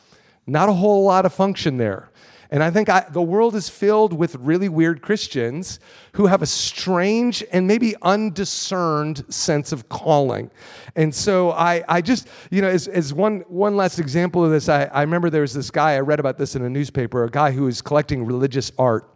Not 0.47 0.69
a 0.69 0.73
whole 0.73 1.03
lot 1.03 1.25
of 1.25 1.33
function 1.33 1.75
there. 1.77 2.09
And 2.49 2.63
I 2.63 2.69
think 2.69 2.87
I, 2.87 3.05
the 3.11 3.21
world 3.21 3.55
is 3.55 3.67
filled 3.67 4.13
with 4.13 4.35
really 4.35 4.69
weird 4.69 5.01
Christians 5.01 5.79
who 6.13 6.27
have 6.27 6.41
a 6.41 6.45
strange 6.45 7.43
and 7.51 7.67
maybe 7.67 7.95
undiscerned 8.01 9.25
sense 9.27 9.71
of 9.73 9.89
calling. 9.89 10.51
And 10.95 11.13
so 11.13 11.51
I, 11.51 11.83
I 11.89 11.99
just, 12.01 12.29
you 12.49 12.61
know, 12.61 12.69
as, 12.69 12.87
as 12.87 13.13
one, 13.13 13.43
one 13.49 13.75
last 13.75 13.99
example 13.99 14.45
of 14.45 14.51
this, 14.51 14.69
I, 14.69 14.83
I 14.85 15.01
remember 15.01 15.29
there 15.29 15.41
was 15.41 15.53
this 15.53 15.71
guy, 15.71 15.95
I 15.95 15.99
read 15.99 16.19
about 16.19 16.37
this 16.37 16.55
in 16.55 16.63
a 16.63 16.69
newspaper, 16.69 17.25
a 17.25 17.29
guy 17.29 17.51
who 17.51 17.63
was 17.63 17.81
collecting 17.81 18.25
religious 18.25 18.71
art. 18.77 19.12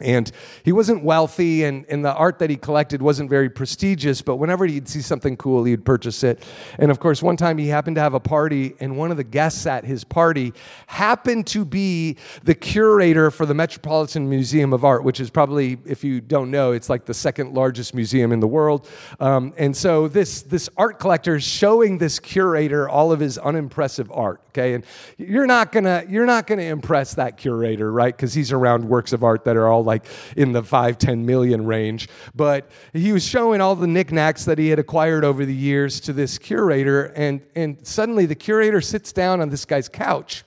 And 0.00 0.30
he 0.64 0.72
wasn't 0.72 1.04
wealthy, 1.04 1.64
and, 1.64 1.84
and 1.88 2.04
the 2.04 2.14
art 2.14 2.38
that 2.38 2.50
he 2.50 2.56
collected 2.56 3.02
wasn't 3.02 3.30
very 3.30 3.50
prestigious, 3.50 4.22
but 4.22 4.36
whenever 4.36 4.66
he'd 4.66 4.88
see 4.88 5.02
something 5.02 5.36
cool, 5.36 5.64
he'd 5.64 5.84
purchase 5.84 6.22
it. 6.22 6.42
And 6.78 6.90
of 6.90 7.00
course, 7.00 7.22
one 7.22 7.36
time 7.36 7.58
he 7.58 7.68
happened 7.68 7.96
to 7.96 8.00
have 8.00 8.14
a 8.14 8.20
party, 8.20 8.74
and 8.80 8.96
one 8.96 9.10
of 9.10 9.16
the 9.16 9.24
guests 9.24 9.66
at 9.66 9.84
his 9.84 10.04
party 10.04 10.52
happened 10.86 11.46
to 11.48 11.64
be 11.64 12.16
the 12.44 12.54
curator 12.54 13.30
for 13.30 13.46
the 13.46 13.54
Metropolitan 13.54 14.28
Museum 14.28 14.72
of 14.72 14.84
Art, 14.84 15.04
which 15.04 15.20
is 15.20 15.30
probably, 15.30 15.78
if 15.84 16.04
you 16.04 16.20
don't 16.20 16.50
know, 16.50 16.72
it's 16.72 16.88
like 16.88 17.04
the 17.04 17.14
second 17.14 17.54
largest 17.54 17.94
museum 17.94 18.32
in 18.32 18.40
the 18.40 18.48
world. 18.48 18.88
Um, 19.18 19.52
and 19.56 19.76
so 19.76 20.08
this, 20.08 20.42
this 20.42 20.68
art 20.76 20.98
collector 20.98 21.36
is 21.36 21.44
showing 21.44 21.98
this 21.98 22.18
curator 22.18 22.88
all 22.88 23.12
of 23.12 23.20
his 23.20 23.38
unimpressive 23.38 24.10
art, 24.12 24.40
okay? 24.48 24.74
And 24.74 24.84
you're 25.18 25.46
not 25.46 25.72
gonna, 25.72 26.04
you're 26.08 26.26
not 26.26 26.46
gonna 26.46 26.62
impress 26.62 27.14
that 27.14 27.36
curator, 27.36 27.92
right? 27.92 28.16
Because 28.16 28.34
he's 28.34 28.52
around 28.52 28.88
works 28.88 29.12
of 29.12 29.24
art 29.24 29.44
that 29.44 29.56
are 29.56 29.68
all 29.68 29.84
like 29.90 30.06
in 30.36 30.52
the 30.52 30.62
five, 30.62 30.96
10 30.98 31.26
million 31.26 31.66
range. 31.66 32.08
But 32.34 32.70
he 32.92 33.12
was 33.12 33.26
showing 33.26 33.60
all 33.60 33.74
the 33.74 33.86
knickknacks 33.86 34.44
that 34.44 34.58
he 34.58 34.68
had 34.68 34.78
acquired 34.78 35.24
over 35.24 35.44
the 35.44 35.54
years 35.54 36.00
to 36.00 36.12
this 36.12 36.38
curator. 36.38 37.06
And, 37.16 37.40
and 37.54 37.84
suddenly 37.86 38.26
the 38.26 38.34
curator 38.34 38.80
sits 38.80 39.12
down 39.12 39.40
on 39.40 39.48
this 39.48 39.64
guy's 39.64 39.88
couch 39.88 40.44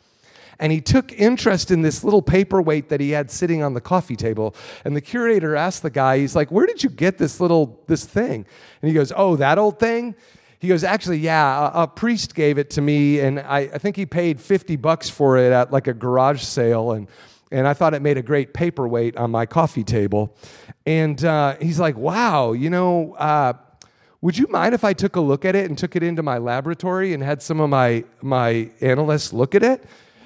and 0.60 0.72
he 0.72 0.80
took 0.80 1.12
interest 1.14 1.72
in 1.72 1.82
this 1.82 2.04
little 2.04 2.22
paperweight 2.22 2.88
that 2.90 3.02
he 3.02 3.10
had 3.10 3.30
sitting 3.30 3.64
on 3.64 3.74
the 3.74 3.82
coffee 3.82 4.16
table 4.16 4.56
and 4.86 4.96
the 4.96 5.02
curator 5.02 5.56
asked 5.56 5.82
the 5.82 5.90
guy 5.90 6.20
he's 6.20 6.36
like 6.36 6.52
where 6.52 6.66
did 6.66 6.84
you 6.84 6.90
get 6.90 7.18
this 7.18 7.40
little 7.40 7.82
this 7.88 8.06
thing 8.06 8.46
and 8.82 8.88
he 8.88 8.94
goes 8.94 9.12
oh 9.16 9.36
that 9.36 9.58
old 9.58 9.80
thing 9.80 10.16
he 10.60 10.68
goes 10.68 10.84
actually 10.84 11.18
yeah 11.18 11.70
a, 11.70 11.84
a 11.84 11.88
priest 11.88 12.36
gave 12.36 12.58
it 12.58 12.70
to 12.70 12.82
me 12.82 13.20
and 13.20 13.40
I, 13.40 13.60
I 13.60 13.78
think 13.78 13.96
he 13.96 14.06
paid 14.06 14.40
50 14.40 14.76
bucks 14.78 15.10
for 15.10 15.38
it 15.38 15.52
at 15.52 15.72
like 15.72 15.88
a 15.88 15.94
garage 15.94 16.42
sale 16.42 16.92
and 16.92 17.08
and 17.54 17.68
I 17.68 17.74
thought 17.76 17.94
it 17.94 18.02
made 18.02 18.18
a 18.18 18.24
great 18.24 18.54
paperweight 18.54 19.16
on 19.16 19.30
my 19.30 19.46
coffee 19.46 19.84
table. 19.84 20.36
And 20.88 21.24
uh, 21.24 21.56
he's 21.62 21.80
like, 21.80 21.96
wow, 21.96 22.54
you 22.54 22.72
know, 22.72 23.14
uh, 23.14 23.54
would 24.22 24.38
you 24.38 24.48
mind 24.48 24.74
if 24.74 24.84
I 24.84 24.94
took 24.94 25.16
a 25.18 25.22
look 25.22 25.46
at 25.46 25.56
it 25.56 25.70
and 25.70 25.78
took 25.78 25.96
it 25.96 26.02
into 26.02 26.24
my 26.24 26.40
laboratory 26.40 27.14
and 27.14 27.22
had 27.22 27.44
some 27.44 27.60
of 27.60 27.70
my, 27.70 28.06
my 28.22 28.72
analysts 28.82 29.34
look 29.34 29.54
at 29.54 29.62
it? 29.62 29.86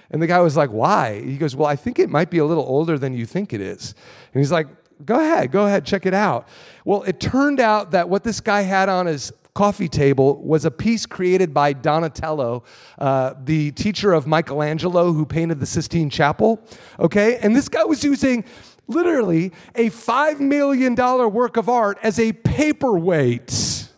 And 0.09 0.21
the 0.21 0.27
guy 0.27 0.39
was 0.39 0.55
like, 0.55 0.69
why? 0.69 1.21
He 1.21 1.37
goes, 1.37 1.53
well, 1.53 1.67
I 1.67 1.75
think 1.75 1.99
it 1.99 2.09
might 2.09 2.29
be 2.29 2.37
a 2.37 2.45
little 2.45 2.63
older 2.63 2.97
than 2.97 3.13
you 3.13 3.25
think 3.25 3.51
it 3.51 3.59
is. 3.59 3.93
And 4.33 4.39
he's 4.39 4.51
like, 4.51 4.67
go 5.03 5.19
ahead, 5.19 5.51
go 5.51 5.65
ahead, 5.65 5.85
check 5.85 6.05
it 6.05 6.13
out. 6.13 6.47
Well, 6.85 7.03
it 7.03 7.19
turned 7.19 7.59
out 7.59 7.91
that 7.91 8.07
what 8.07 8.23
this 8.23 8.39
guy 8.39 8.61
had 8.61 8.87
on 8.87 9.05
his 9.05 9.33
coffee 9.57 9.89
table 9.89 10.39
was 10.43 10.65
a 10.65 10.69
piece 10.69 11.07
created 11.07 11.51
by 11.51 11.73
Donatello, 11.73 12.63
uh, 12.99 13.33
the 13.43 13.71
teacher 13.71 14.13
of 14.13 14.27
Michelangelo 14.27 15.11
who 15.11 15.25
painted 15.25 15.59
the 15.59 15.65
Sistine 15.65 16.11
Chapel. 16.11 16.61
Okay? 16.99 17.37
And 17.37 17.55
this 17.55 17.67
guy 17.67 17.83
was 17.83 18.03
using 18.03 18.45
literally 18.87 19.51
a 19.73 19.89
$5 19.89 20.39
million 20.39 20.93
work 20.93 21.57
of 21.57 21.69
art 21.69 21.97
as 22.03 22.19
a 22.19 22.33
paperweight. 22.33 23.89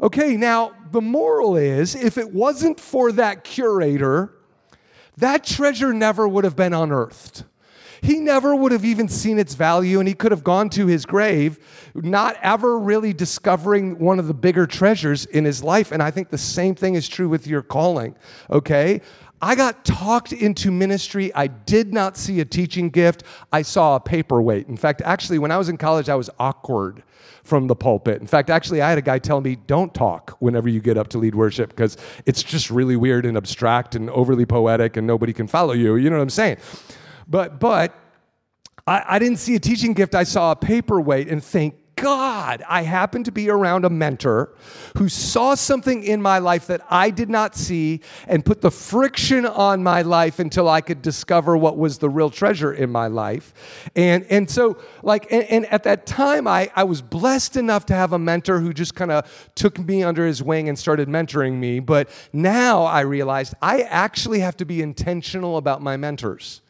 Okay, 0.00 0.36
now 0.36 0.72
the 0.90 1.00
moral 1.00 1.54
is 1.54 1.94
if 1.94 2.18
it 2.18 2.32
wasn't 2.32 2.80
for 2.80 3.12
that 3.12 3.44
curator, 3.44 4.32
that 5.16 5.44
treasure 5.44 5.92
never 5.92 6.26
would 6.26 6.42
have 6.42 6.56
been 6.56 6.74
unearthed 6.74 7.44
he 8.02 8.18
never 8.18 8.54
would 8.54 8.72
have 8.72 8.84
even 8.84 9.08
seen 9.08 9.38
its 9.38 9.54
value 9.54 10.00
and 10.00 10.08
he 10.08 10.14
could 10.14 10.32
have 10.32 10.42
gone 10.42 10.68
to 10.70 10.86
his 10.86 11.06
grave 11.06 11.58
not 11.94 12.36
ever 12.42 12.78
really 12.78 13.12
discovering 13.12 13.98
one 13.98 14.18
of 14.18 14.26
the 14.26 14.34
bigger 14.34 14.66
treasures 14.66 15.24
in 15.26 15.44
his 15.44 15.62
life. 15.62 15.92
And 15.92 16.02
I 16.02 16.10
think 16.10 16.28
the 16.28 16.36
same 16.36 16.74
thing 16.74 16.96
is 16.96 17.08
true 17.08 17.28
with 17.28 17.46
your 17.46 17.62
calling, 17.62 18.16
okay? 18.50 19.00
I 19.40 19.54
got 19.54 19.84
talked 19.84 20.32
into 20.32 20.70
ministry. 20.70 21.32
I 21.34 21.46
did 21.46 21.92
not 21.92 22.16
see 22.16 22.40
a 22.40 22.44
teaching 22.44 22.90
gift. 22.90 23.22
I 23.52 23.62
saw 23.62 23.96
a 23.96 24.00
paperweight. 24.00 24.68
In 24.68 24.76
fact, 24.76 25.02
actually, 25.04 25.38
when 25.38 25.50
I 25.50 25.58
was 25.58 25.68
in 25.68 25.76
college, 25.76 26.08
I 26.08 26.14
was 26.16 26.28
awkward 26.38 27.02
from 27.44 27.66
the 27.66 27.74
pulpit. 27.74 28.20
In 28.20 28.26
fact, 28.26 28.50
actually, 28.50 28.82
I 28.82 28.88
had 28.88 28.98
a 28.98 29.02
guy 29.02 29.18
tell 29.18 29.40
me, 29.40 29.56
don't 29.66 29.92
talk 29.92 30.36
whenever 30.38 30.68
you 30.68 30.80
get 30.80 30.96
up 30.96 31.08
to 31.08 31.18
lead 31.18 31.34
worship 31.34 31.70
because 31.70 31.96
it's 32.24 32.42
just 32.42 32.70
really 32.70 32.96
weird 32.96 33.26
and 33.26 33.36
abstract 33.36 33.94
and 33.94 34.10
overly 34.10 34.46
poetic 34.46 34.96
and 34.96 35.06
nobody 35.06 35.32
can 35.32 35.48
follow 35.48 35.72
you. 35.72 35.96
You 35.96 36.08
know 36.10 36.16
what 36.16 36.22
I'm 36.22 36.30
saying? 36.30 36.58
But, 37.26 37.60
but 37.60 37.94
I, 38.86 39.04
I 39.06 39.18
didn't 39.18 39.38
see 39.38 39.54
a 39.54 39.60
teaching 39.60 39.92
gift. 39.92 40.14
I 40.14 40.24
saw 40.24 40.52
a 40.52 40.56
paperweight, 40.56 41.28
and 41.28 41.42
thank 41.42 41.74
God, 42.02 42.64
I 42.68 42.82
happened 42.82 43.26
to 43.26 43.32
be 43.32 43.48
around 43.48 43.84
a 43.84 43.90
mentor 43.90 44.54
who 44.96 45.08
saw 45.08 45.54
something 45.54 46.02
in 46.02 46.20
my 46.20 46.38
life 46.38 46.66
that 46.66 46.80
I 46.90 47.10
did 47.10 47.30
not 47.30 47.54
see 47.54 48.00
and 48.26 48.44
put 48.44 48.60
the 48.60 48.72
friction 48.72 49.46
on 49.46 49.84
my 49.84 50.02
life 50.02 50.40
until 50.40 50.68
I 50.68 50.80
could 50.80 51.00
discover 51.00 51.56
what 51.56 51.76
was 51.76 51.98
the 51.98 52.08
real 52.08 52.28
treasure 52.28 52.72
in 52.72 52.90
my 52.90 53.06
life. 53.06 53.54
And, 53.94 54.24
and 54.30 54.50
so, 54.50 54.78
like, 55.04 55.30
and, 55.30 55.44
and 55.44 55.66
at 55.66 55.84
that 55.84 56.06
time, 56.06 56.48
I, 56.48 56.72
I 56.74 56.82
was 56.82 57.02
blessed 57.02 57.56
enough 57.56 57.86
to 57.86 57.94
have 57.94 58.12
a 58.12 58.18
mentor 58.18 58.58
who 58.58 58.72
just 58.72 58.96
kind 58.96 59.12
of 59.12 59.50
took 59.54 59.78
me 59.78 60.02
under 60.02 60.26
his 60.26 60.42
wing 60.42 60.68
and 60.68 60.76
started 60.76 61.08
mentoring 61.08 61.54
me. 61.58 61.78
But 61.78 62.08
now 62.32 62.82
I 62.82 63.02
realized 63.02 63.54
I 63.62 63.82
actually 63.82 64.40
have 64.40 64.56
to 64.56 64.64
be 64.64 64.82
intentional 64.82 65.56
about 65.56 65.82
my 65.82 65.96
mentors. 65.96 66.62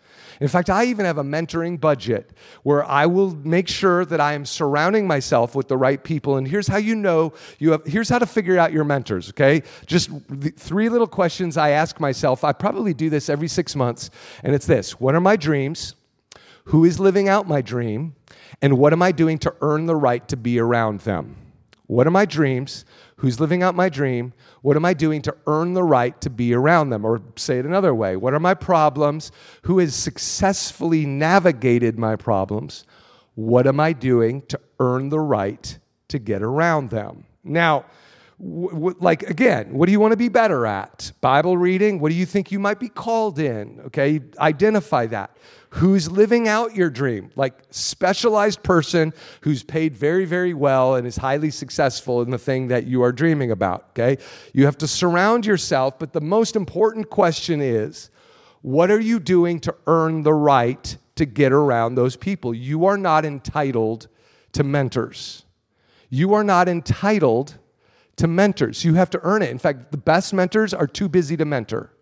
In 0.43 0.49
fact, 0.49 0.69
I 0.69 0.87
even 0.87 1.07
have 1.07 1.19
a 1.19 1.23
mentoring 1.23 1.81
budget 1.81 2.33
where 2.65 2.85
I 2.85 3.07
will 3.07 3.31
make 3.31 3.69
sure 3.69 4.05
that 4.05 4.21
I 4.21 4.33
am 4.33 4.45
surrounding 4.45 5.07
myself 5.07 5.55
with 5.55 5.69
the 5.69 5.77
right 5.77 6.03
people. 6.03 6.37
And 6.37 6.49
here's 6.49 6.67
how 6.67 6.79
you 6.79 6.97
know 6.97 7.33
you 7.61 7.71
have, 7.71 7.85
here's 7.87 8.09
how 8.09 8.19
to 8.19 8.27
figure 8.27 8.59
out 8.59 8.73
your 8.73 8.83
mentors, 8.83 9.29
okay? 9.31 9.63
Just 9.87 10.11
three 10.57 10.89
little 10.89 11.07
questions 11.07 11.57
I 11.57 11.71
ask 11.71 12.01
myself. 12.01 12.43
I 12.43 12.53
probably 12.53 12.93
do 12.93 13.09
this 13.09 13.29
every 13.29 13.47
six 13.47 13.77
months. 13.77 14.11
And 14.43 14.53
it's 14.53 14.67
this 14.67 14.99
What 14.99 15.15
are 15.15 15.21
my 15.21 15.37
dreams? 15.37 15.95
Who 16.65 16.85
is 16.85 16.99
living 16.99 17.29
out 17.29 17.47
my 17.47 17.63
dream? 17.63 18.17
And 18.61 18.79
what 18.79 18.93
am 18.93 19.01
I 19.01 19.13
doing 19.13 19.39
to 19.39 19.55
earn 19.61 19.87
the 19.87 19.95
right 19.95 20.27
to 20.27 20.37
be 20.37 20.59
around 20.59 21.03
them? 21.03 21.37
What 21.87 22.07
are 22.07 22.11
my 22.11 22.25
dreams? 22.25 22.85
Who's 23.17 23.39
living 23.41 23.63
out 23.63 23.75
my 23.75 23.89
dream? 23.89 24.33
What 24.63 24.77
am 24.77 24.85
I 24.85 24.95
doing 24.95 25.23
to 25.23 25.37
earn 25.47 25.75
the 25.75 25.83
right 25.83 26.19
to 26.21 26.31
be 26.31 26.55
around 26.55 26.91
them? 26.91 27.05
Or 27.05 27.21
say 27.37 27.59
it 27.59 27.67
another 27.67 27.95
way 27.95 28.17
What 28.17 28.35
are 28.35 28.41
my 28.41 28.55
problems? 28.55 29.31
Who 29.63 29.79
has 29.79 29.95
successfully 29.95 31.07
navigated 31.07 31.99
my 31.99 32.17
problems? 32.17 32.85
What 33.35 33.67
am 33.67 33.81
I 33.81 33.93
doing 33.93 34.43
to 34.49 34.61
earn 34.79 35.09
the 35.09 35.21
right 35.21 35.79
to 36.09 36.19
get 36.19 36.43
around 36.43 36.91
them? 36.91 37.25
Now, 37.43 37.87
w- 38.39 38.71
w- 38.71 38.97
like 39.01 39.23
again, 39.25 39.73
what 39.73 39.87
do 39.87 39.93
you 39.93 40.01
want 40.01 40.13
to 40.13 40.17
be 40.19 40.29
better 40.29 40.67
at? 40.67 41.13
Bible 41.21 41.57
reading? 41.57 41.99
What 41.99 42.11
do 42.11 42.15
you 42.15 42.27
think 42.27 42.53
you 42.53 42.59
might 42.59 42.79
be 42.79 42.89
called 42.89 43.39
in? 43.39 43.81
Okay, 43.87 44.21
identify 44.39 45.07
that 45.07 45.37
who's 45.75 46.11
living 46.11 46.49
out 46.49 46.77
your 46.77 46.91
dream, 46.91 47.31
like 47.35 47.55
specialized 47.71 48.63
person 48.63 49.15
who's 49.41 49.63
paid 49.63 49.97
very, 49.97 50.27
very 50.27 50.53
well 50.53 50.97
and 50.97 51.07
is 51.07 51.17
highly 51.17 51.51
successful 51.51 52.21
in 52.21 52.29
the 52.29 52.37
thing 52.37 52.69
that 52.69 52.87
you 52.87 53.03
are 53.03 53.11
dreaming 53.11 53.51
about, 53.51 53.87
okay? 53.91 54.23
You 54.53 54.67
have 54.67 54.77
to 54.79 54.87
surround 54.87 55.47
yourself, 55.47 55.99
but 55.99 56.13
the 56.13 56.21
most 56.21 56.57
important 56.57 57.09
question 57.09 57.63
is 57.63 58.11
what 58.61 58.91
are 58.91 59.01
you 59.01 59.19
doing 59.19 59.61
to 59.61 59.75
earn 59.87 60.25
the 60.25 60.35
right 60.35 60.95
to 61.15 61.25
get 61.25 61.53
around 61.53 61.95
those 61.95 62.17
people? 62.17 62.53
You 62.53 62.85
are 62.85 62.99
not 62.99 63.25
entitled 63.25 64.09
to 64.53 64.63
mentors. 64.65 65.47
You 66.11 66.35
are 66.35 66.45
not 66.45 66.69
entitled 66.69 67.57
to 68.17 68.27
mentors. 68.27 68.85
You 68.85 68.93
have 68.95 69.09
to 69.09 69.21
earn 69.23 69.41
it. 69.41 69.49
In 69.49 69.59
fact, 69.59 69.91
the 69.91 69.97
best 69.97 70.35
mentors 70.35 70.75
are 70.75 70.87
too 70.87 71.09
busy 71.09 71.35
to 71.39 71.47
mentor. 71.47 71.95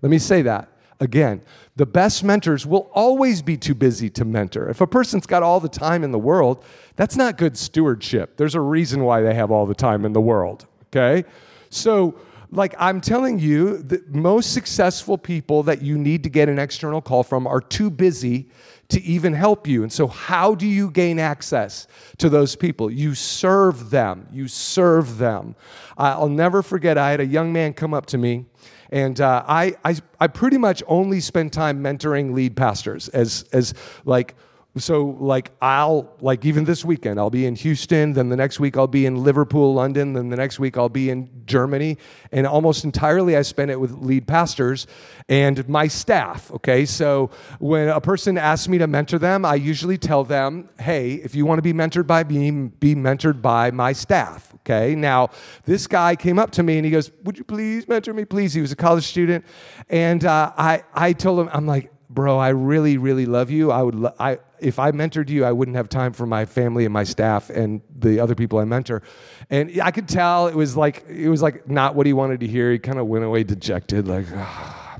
Let 0.00 0.08
me 0.08 0.18
say 0.18 0.40
that 0.40 0.72
again. 1.00 1.40
The 1.76 1.86
best 1.86 2.22
mentors 2.22 2.66
will 2.66 2.90
always 2.94 3.42
be 3.42 3.56
too 3.56 3.74
busy 3.74 4.10
to 4.10 4.24
mentor. 4.24 4.68
If 4.68 4.80
a 4.80 4.86
person's 4.86 5.26
got 5.26 5.42
all 5.42 5.58
the 5.58 5.68
time 5.68 6.04
in 6.04 6.12
the 6.12 6.18
world, 6.18 6.64
that's 6.96 7.16
not 7.16 7.38
good 7.38 7.56
stewardship. 7.56 8.36
There's 8.36 8.54
a 8.54 8.60
reason 8.60 9.02
why 9.02 9.22
they 9.22 9.34
have 9.34 9.50
all 9.50 9.66
the 9.66 9.74
time 9.74 10.04
in 10.04 10.12
the 10.12 10.20
world, 10.20 10.66
okay? 10.88 11.24
So, 11.70 12.14
like 12.52 12.74
I'm 12.78 13.00
telling 13.00 13.38
you, 13.38 13.78
the 13.78 14.02
most 14.08 14.52
successful 14.52 15.16
people 15.16 15.62
that 15.64 15.82
you 15.82 15.96
need 15.96 16.24
to 16.24 16.28
get 16.28 16.48
an 16.48 16.58
external 16.58 17.00
call 17.00 17.22
from 17.22 17.46
are 17.46 17.60
too 17.60 17.90
busy 17.90 18.48
to 18.88 19.00
even 19.02 19.32
help 19.32 19.68
you. 19.68 19.84
And 19.84 19.92
so, 19.92 20.08
how 20.08 20.56
do 20.56 20.66
you 20.66 20.90
gain 20.90 21.18
access 21.18 21.86
to 22.18 22.28
those 22.28 22.56
people? 22.56 22.90
You 22.90 23.14
serve 23.14 23.90
them. 23.90 24.26
You 24.32 24.48
serve 24.48 25.18
them. 25.18 25.54
I'll 25.96 26.28
never 26.28 26.60
forget, 26.62 26.98
I 26.98 27.12
had 27.12 27.20
a 27.20 27.26
young 27.26 27.52
man 27.52 27.72
come 27.72 27.94
up 27.94 28.06
to 28.06 28.18
me 28.18 28.46
and 28.90 29.20
uh, 29.20 29.44
I, 29.46 29.76
I, 29.84 29.96
I 30.18 30.26
pretty 30.26 30.58
much 30.58 30.82
only 30.86 31.20
spend 31.20 31.52
time 31.52 31.82
mentoring 31.82 32.32
lead 32.34 32.56
pastors 32.56 33.08
as, 33.08 33.44
as 33.52 33.74
like, 34.04 34.34
so 34.76 35.16
like 35.18 35.50
I'll 35.60 36.14
like 36.20 36.44
even 36.44 36.64
this 36.64 36.84
weekend 36.84 37.18
I'll 37.18 37.30
be 37.30 37.44
in 37.44 37.56
Houston, 37.56 38.12
then 38.12 38.28
the 38.28 38.36
next 38.36 38.60
week 38.60 38.76
I'll 38.76 38.86
be 38.86 39.04
in 39.04 39.22
Liverpool, 39.22 39.74
London, 39.74 40.12
then 40.12 40.28
the 40.28 40.36
next 40.36 40.60
week 40.60 40.78
I'll 40.78 40.88
be 40.88 41.10
in 41.10 41.28
Germany, 41.46 41.98
and 42.30 42.46
almost 42.46 42.84
entirely 42.84 43.36
I 43.36 43.42
spend 43.42 43.72
it 43.72 43.80
with 43.80 43.92
lead 43.92 44.28
pastors 44.28 44.86
and 45.28 45.68
my 45.68 45.88
staff. 45.88 46.52
Okay, 46.52 46.86
so 46.86 47.30
when 47.58 47.88
a 47.88 48.00
person 48.00 48.38
asks 48.38 48.68
me 48.68 48.78
to 48.78 48.86
mentor 48.86 49.18
them, 49.18 49.44
I 49.44 49.56
usually 49.56 49.98
tell 49.98 50.22
them, 50.22 50.68
"Hey, 50.78 51.14
if 51.14 51.34
you 51.34 51.44
want 51.46 51.58
to 51.58 51.62
be 51.62 51.72
mentored 51.72 52.06
by 52.06 52.22
me, 52.22 52.50
be 52.50 52.94
mentored 52.94 53.42
by 53.42 53.72
my 53.72 53.92
staff." 53.92 54.54
Okay, 54.60 54.94
now 54.94 55.30
this 55.64 55.88
guy 55.88 56.14
came 56.14 56.38
up 56.38 56.52
to 56.52 56.62
me 56.62 56.76
and 56.76 56.84
he 56.84 56.92
goes, 56.92 57.10
"Would 57.24 57.38
you 57.38 57.44
please 57.44 57.88
mentor 57.88 58.14
me, 58.14 58.24
please?" 58.24 58.54
He 58.54 58.60
was 58.60 58.70
a 58.70 58.76
college 58.76 59.04
student, 59.04 59.44
and 59.88 60.24
uh, 60.24 60.52
I 60.56 60.84
I 60.94 61.12
told 61.12 61.40
him, 61.40 61.50
I'm 61.52 61.66
like 61.66 61.90
bro, 62.10 62.38
I 62.38 62.48
really, 62.48 62.98
really 62.98 63.24
love 63.24 63.50
you. 63.50 63.70
I 63.70 63.82
would, 63.82 63.94
lo- 63.94 64.14
I, 64.18 64.38
if 64.58 64.78
I 64.78 64.90
mentored 64.90 65.28
you, 65.28 65.44
I 65.44 65.52
wouldn't 65.52 65.76
have 65.76 65.88
time 65.88 66.12
for 66.12 66.26
my 66.26 66.44
family 66.44 66.84
and 66.84 66.92
my 66.92 67.04
staff 67.04 67.50
and 67.50 67.80
the 67.96 68.18
other 68.18 68.34
people 68.34 68.58
I 68.58 68.64
mentor. 68.64 69.02
And 69.48 69.80
I 69.80 69.92
could 69.92 70.08
tell 70.08 70.48
it 70.48 70.54
was 70.56 70.76
like, 70.76 71.04
it 71.08 71.28
was 71.28 71.40
like 71.40 71.68
not 71.68 71.94
what 71.94 72.06
he 72.06 72.12
wanted 72.12 72.40
to 72.40 72.48
hear. 72.48 72.72
He 72.72 72.78
kind 72.78 72.98
of 72.98 73.06
went 73.06 73.24
away 73.24 73.44
dejected, 73.44 74.08
like, 74.08 74.26
ah. 74.34 74.98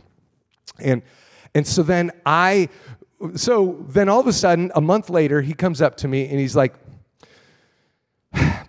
and, 0.78 1.02
and 1.52 1.66
so 1.66 1.82
then 1.82 2.12
I, 2.24 2.68
so 3.34 3.84
then 3.88 4.08
all 4.08 4.20
of 4.20 4.28
a 4.28 4.32
sudden, 4.32 4.70
a 4.74 4.80
month 4.80 5.11
later, 5.11 5.42
he 5.42 5.52
comes 5.52 5.82
up 5.82 5.96
to 5.98 6.08
me 6.08 6.28
and 6.28 6.38
he's 6.38 6.54
like, 6.54 6.74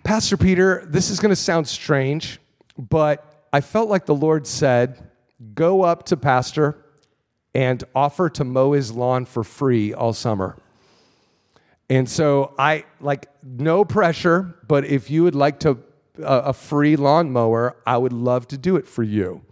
Pastor 0.02 0.36
Peter, 0.36 0.84
this 0.88 1.10
is 1.10 1.20
going 1.20 1.30
to 1.30 1.36
sound 1.36 1.68
strange, 1.68 2.40
but 2.76 3.46
I 3.52 3.60
felt 3.60 3.88
like 3.88 4.04
the 4.04 4.14
Lord 4.14 4.48
said, 4.48 5.10
go 5.54 5.82
up 5.82 6.04
to 6.06 6.16
Pastor 6.16 6.81
and 7.54 7.84
offer 7.94 8.28
to 8.30 8.44
mow 8.44 8.72
his 8.72 8.92
lawn 8.92 9.24
for 9.26 9.44
free 9.44 9.92
all 9.92 10.12
summer. 10.12 10.56
And 11.90 12.08
so 12.08 12.54
I 12.58 12.84
like 13.00 13.26
no 13.42 13.84
pressure, 13.84 14.54
but 14.66 14.84
if 14.84 15.10
you 15.10 15.24
would 15.24 15.34
like 15.34 15.60
to 15.60 15.78
uh, 16.22 16.42
a 16.46 16.52
free 16.52 16.96
lawnmower, 16.96 17.76
I 17.86 17.98
would 17.98 18.12
love 18.12 18.48
to 18.48 18.58
do 18.58 18.76
it 18.76 18.88
for 18.88 19.02
you. 19.02 19.42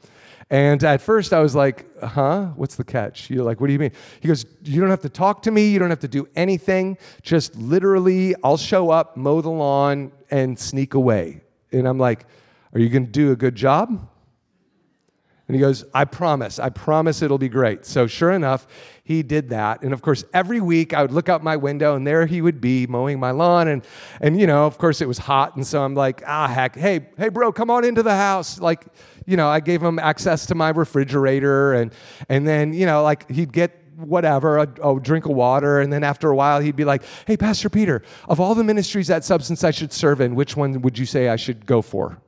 And 0.48 0.82
at 0.82 1.00
first 1.00 1.32
I 1.32 1.40
was 1.40 1.54
like, 1.54 1.86
huh? 2.02 2.46
What's 2.56 2.74
the 2.74 2.84
catch? 2.84 3.30
You're 3.30 3.44
like, 3.44 3.60
what 3.60 3.68
do 3.68 3.72
you 3.72 3.78
mean? 3.78 3.92
He 4.20 4.26
goes, 4.26 4.44
you 4.64 4.80
don't 4.80 4.90
have 4.90 5.02
to 5.02 5.08
talk 5.08 5.42
to 5.42 5.52
me. 5.52 5.68
You 5.68 5.78
don't 5.78 5.90
have 5.90 6.00
to 6.00 6.08
do 6.08 6.28
anything. 6.34 6.98
Just 7.22 7.54
literally, 7.54 8.34
I'll 8.42 8.56
show 8.56 8.90
up, 8.90 9.16
mow 9.16 9.40
the 9.40 9.50
lawn, 9.50 10.10
and 10.30 10.58
sneak 10.58 10.94
away. 10.94 11.42
And 11.70 11.86
I'm 11.86 11.98
like, 11.98 12.26
are 12.74 12.80
you 12.80 12.88
going 12.88 13.06
to 13.06 13.12
do 13.12 13.30
a 13.30 13.36
good 13.36 13.54
job? 13.54 14.08
And 15.50 15.56
he 15.56 15.60
goes, 15.60 15.84
I 15.92 16.04
promise, 16.04 16.60
I 16.60 16.68
promise 16.68 17.22
it'll 17.22 17.36
be 17.36 17.48
great. 17.48 17.84
So 17.84 18.06
sure 18.06 18.30
enough, 18.30 18.68
he 19.02 19.24
did 19.24 19.48
that. 19.48 19.82
And 19.82 19.92
of 19.92 20.00
course, 20.00 20.22
every 20.32 20.60
week 20.60 20.94
I 20.94 21.02
would 21.02 21.10
look 21.10 21.28
out 21.28 21.42
my 21.42 21.56
window 21.56 21.96
and 21.96 22.06
there 22.06 22.24
he 22.24 22.40
would 22.40 22.60
be 22.60 22.86
mowing 22.86 23.18
my 23.18 23.32
lawn. 23.32 23.66
And, 23.66 23.84
and 24.20 24.38
you 24.38 24.46
know, 24.46 24.64
of 24.64 24.78
course 24.78 25.00
it 25.00 25.08
was 25.08 25.18
hot. 25.18 25.56
And 25.56 25.66
so 25.66 25.82
I'm 25.82 25.96
like, 25.96 26.22
ah, 26.24 26.46
heck, 26.46 26.76
hey, 26.76 27.08
hey, 27.18 27.30
bro, 27.30 27.50
come 27.50 27.68
on 27.68 27.84
into 27.84 28.04
the 28.04 28.14
house. 28.14 28.60
Like, 28.60 28.86
you 29.26 29.36
know, 29.36 29.48
I 29.48 29.58
gave 29.58 29.82
him 29.82 29.98
access 29.98 30.46
to 30.46 30.54
my 30.54 30.68
refrigerator. 30.68 31.72
And, 31.72 31.92
and 32.28 32.46
then, 32.46 32.72
you 32.72 32.86
know, 32.86 33.02
like 33.02 33.28
he'd 33.28 33.52
get 33.52 33.76
whatever, 33.96 34.58
a, 34.58 34.68
a, 34.84 35.00
drink 35.00 35.24
of 35.24 35.32
water. 35.32 35.80
And 35.80 35.92
then 35.92 36.04
after 36.04 36.30
a 36.30 36.36
while, 36.36 36.60
he'd 36.60 36.76
be 36.76 36.84
like, 36.84 37.02
Hey, 37.26 37.36
Pastor 37.36 37.68
Peter, 37.68 38.02
of 38.28 38.38
all 38.38 38.54
the 38.54 38.62
ministries 38.62 39.08
that 39.08 39.24
substance 39.24 39.64
I 39.64 39.72
should 39.72 39.92
serve 39.92 40.20
in, 40.20 40.36
which 40.36 40.56
one 40.56 40.80
would 40.82 40.96
you 40.96 41.06
say 41.06 41.28
I 41.28 41.34
should 41.34 41.66
go 41.66 41.82
for? 41.82 42.22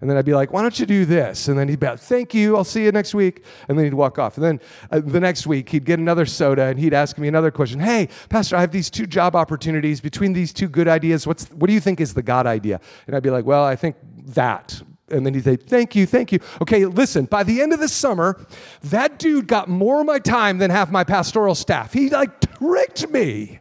And 0.00 0.10
then 0.10 0.16
I'd 0.16 0.24
be 0.24 0.34
like, 0.34 0.52
why 0.52 0.62
don't 0.62 0.78
you 0.78 0.86
do 0.86 1.04
this? 1.04 1.48
And 1.48 1.58
then 1.58 1.68
he'd 1.68 1.80
be 1.80 1.86
like, 1.86 1.98
thank 1.98 2.34
you, 2.34 2.56
I'll 2.56 2.64
see 2.64 2.84
you 2.84 2.92
next 2.92 3.14
week. 3.14 3.44
And 3.68 3.78
then 3.78 3.84
he'd 3.84 3.94
walk 3.94 4.18
off. 4.18 4.36
And 4.36 4.44
then 4.44 4.60
uh, 4.90 5.00
the 5.00 5.20
next 5.20 5.46
week, 5.46 5.68
he'd 5.68 5.84
get 5.84 5.98
another 5.98 6.26
soda 6.26 6.64
and 6.64 6.78
he'd 6.78 6.94
ask 6.94 7.16
me 7.16 7.28
another 7.28 7.50
question. 7.50 7.80
Hey, 7.80 8.08
Pastor, 8.28 8.56
I 8.56 8.60
have 8.60 8.72
these 8.72 8.90
two 8.90 9.06
job 9.06 9.34
opportunities. 9.36 10.00
Between 10.00 10.32
these 10.32 10.52
two 10.52 10.68
good 10.68 10.88
ideas, 10.88 11.26
what's, 11.26 11.46
what 11.52 11.68
do 11.68 11.72
you 11.72 11.80
think 11.80 12.00
is 12.00 12.14
the 12.14 12.22
God 12.22 12.46
idea? 12.46 12.80
And 13.06 13.16
I'd 13.16 13.22
be 13.22 13.30
like, 13.30 13.44
well, 13.44 13.64
I 13.64 13.76
think 13.76 13.96
that. 14.26 14.82
And 15.08 15.24
then 15.24 15.34
he'd 15.34 15.44
say, 15.44 15.56
Thank 15.56 15.94
you, 15.94 16.06
thank 16.06 16.32
you. 16.32 16.40
Okay, 16.62 16.86
listen, 16.86 17.26
by 17.26 17.42
the 17.42 17.60
end 17.60 17.72
of 17.72 17.80
the 17.80 17.88
summer, 17.88 18.44
that 18.84 19.18
dude 19.18 19.46
got 19.46 19.68
more 19.68 20.00
of 20.00 20.06
my 20.06 20.18
time 20.18 20.58
than 20.58 20.70
half 20.70 20.90
my 20.90 21.04
pastoral 21.04 21.54
staff. 21.54 21.92
He 21.92 22.08
like 22.08 22.40
tricked 22.58 23.08
me 23.10 23.60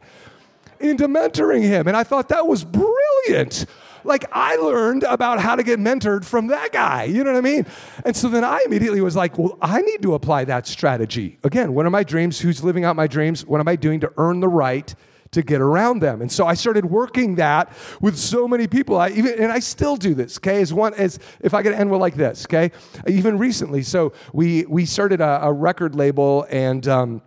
into 0.80 1.08
mentoring 1.08 1.62
him. 1.62 1.88
And 1.88 1.98
I 1.98 2.04
thought 2.04 2.30
that 2.30 2.48
was 2.48 2.64
brilliant 2.64 3.66
like 4.04 4.26
I 4.32 4.56
learned 4.56 5.04
about 5.04 5.40
how 5.40 5.56
to 5.56 5.64
get 5.64 5.80
mentored 5.80 6.26
from 6.26 6.48
that 6.48 6.72
guy. 6.72 7.06
You 7.06 7.24
know 7.24 7.32
what 7.32 7.38
I 7.38 7.42
mean? 7.42 7.66
And 8.06 8.16
so 8.16 8.30
then 8.30 8.44
I 8.44 8.62
immediately 8.66 9.02
was 9.02 9.16
like, 9.16 9.38
well, 9.38 9.58
I 9.62 9.82
need 9.82 10.02
to 10.02 10.14
apply 10.14 10.46
that 10.46 10.68
strategy. 10.68 11.38
Again, 11.44 11.74
what 11.74 11.86
are 11.86 11.90
my 11.90 12.04
dreams? 12.04 12.40
Who's 12.40 12.64
living 12.64 12.86
out 12.86 12.96
my 12.96 13.08
dreams? 13.08 13.46
What 13.46 13.60
am 13.60 13.68
I 13.68 13.76
doing 13.76 14.00
to 14.02 14.12
earn 14.18 14.40
the 14.40 14.50
right? 14.50 14.94
to 15.34 15.42
get 15.42 15.62
around 15.62 16.00
them. 16.00 16.22
And 16.22 16.32
so 16.32 16.46
I 16.46 16.54
started 16.54 16.86
working 16.86 17.36
that 17.36 17.74
with 18.02 18.18
so 18.18 18.48
many 18.48 18.68
people. 18.68 18.98
I 18.98 19.10
even 19.10 19.42
and 19.42 19.52
I 19.52 19.60
still 19.60 19.96
do 19.96 20.14
this, 20.14 20.38
okay? 20.38 20.62
As 20.62 20.74
one 20.74 20.94
as 20.94 21.20
if 21.42 21.54
I 21.54 21.64
could 21.64 21.74
end 21.74 21.92
with 21.92 22.00
like 22.00 22.16
this, 22.16 22.46
okay? 22.46 22.72
Even 23.08 23.38
recently. 23.38 23.84
So 23.84 24.14
we 24.32 24.66
we 24.66 24.86
started 24.86 25.22
a, 25.22 25.46
a 25.46 25.52
record 25.52 25.96
label 25.96 26.46
and 26.50 26.88
um, 26.88 27.22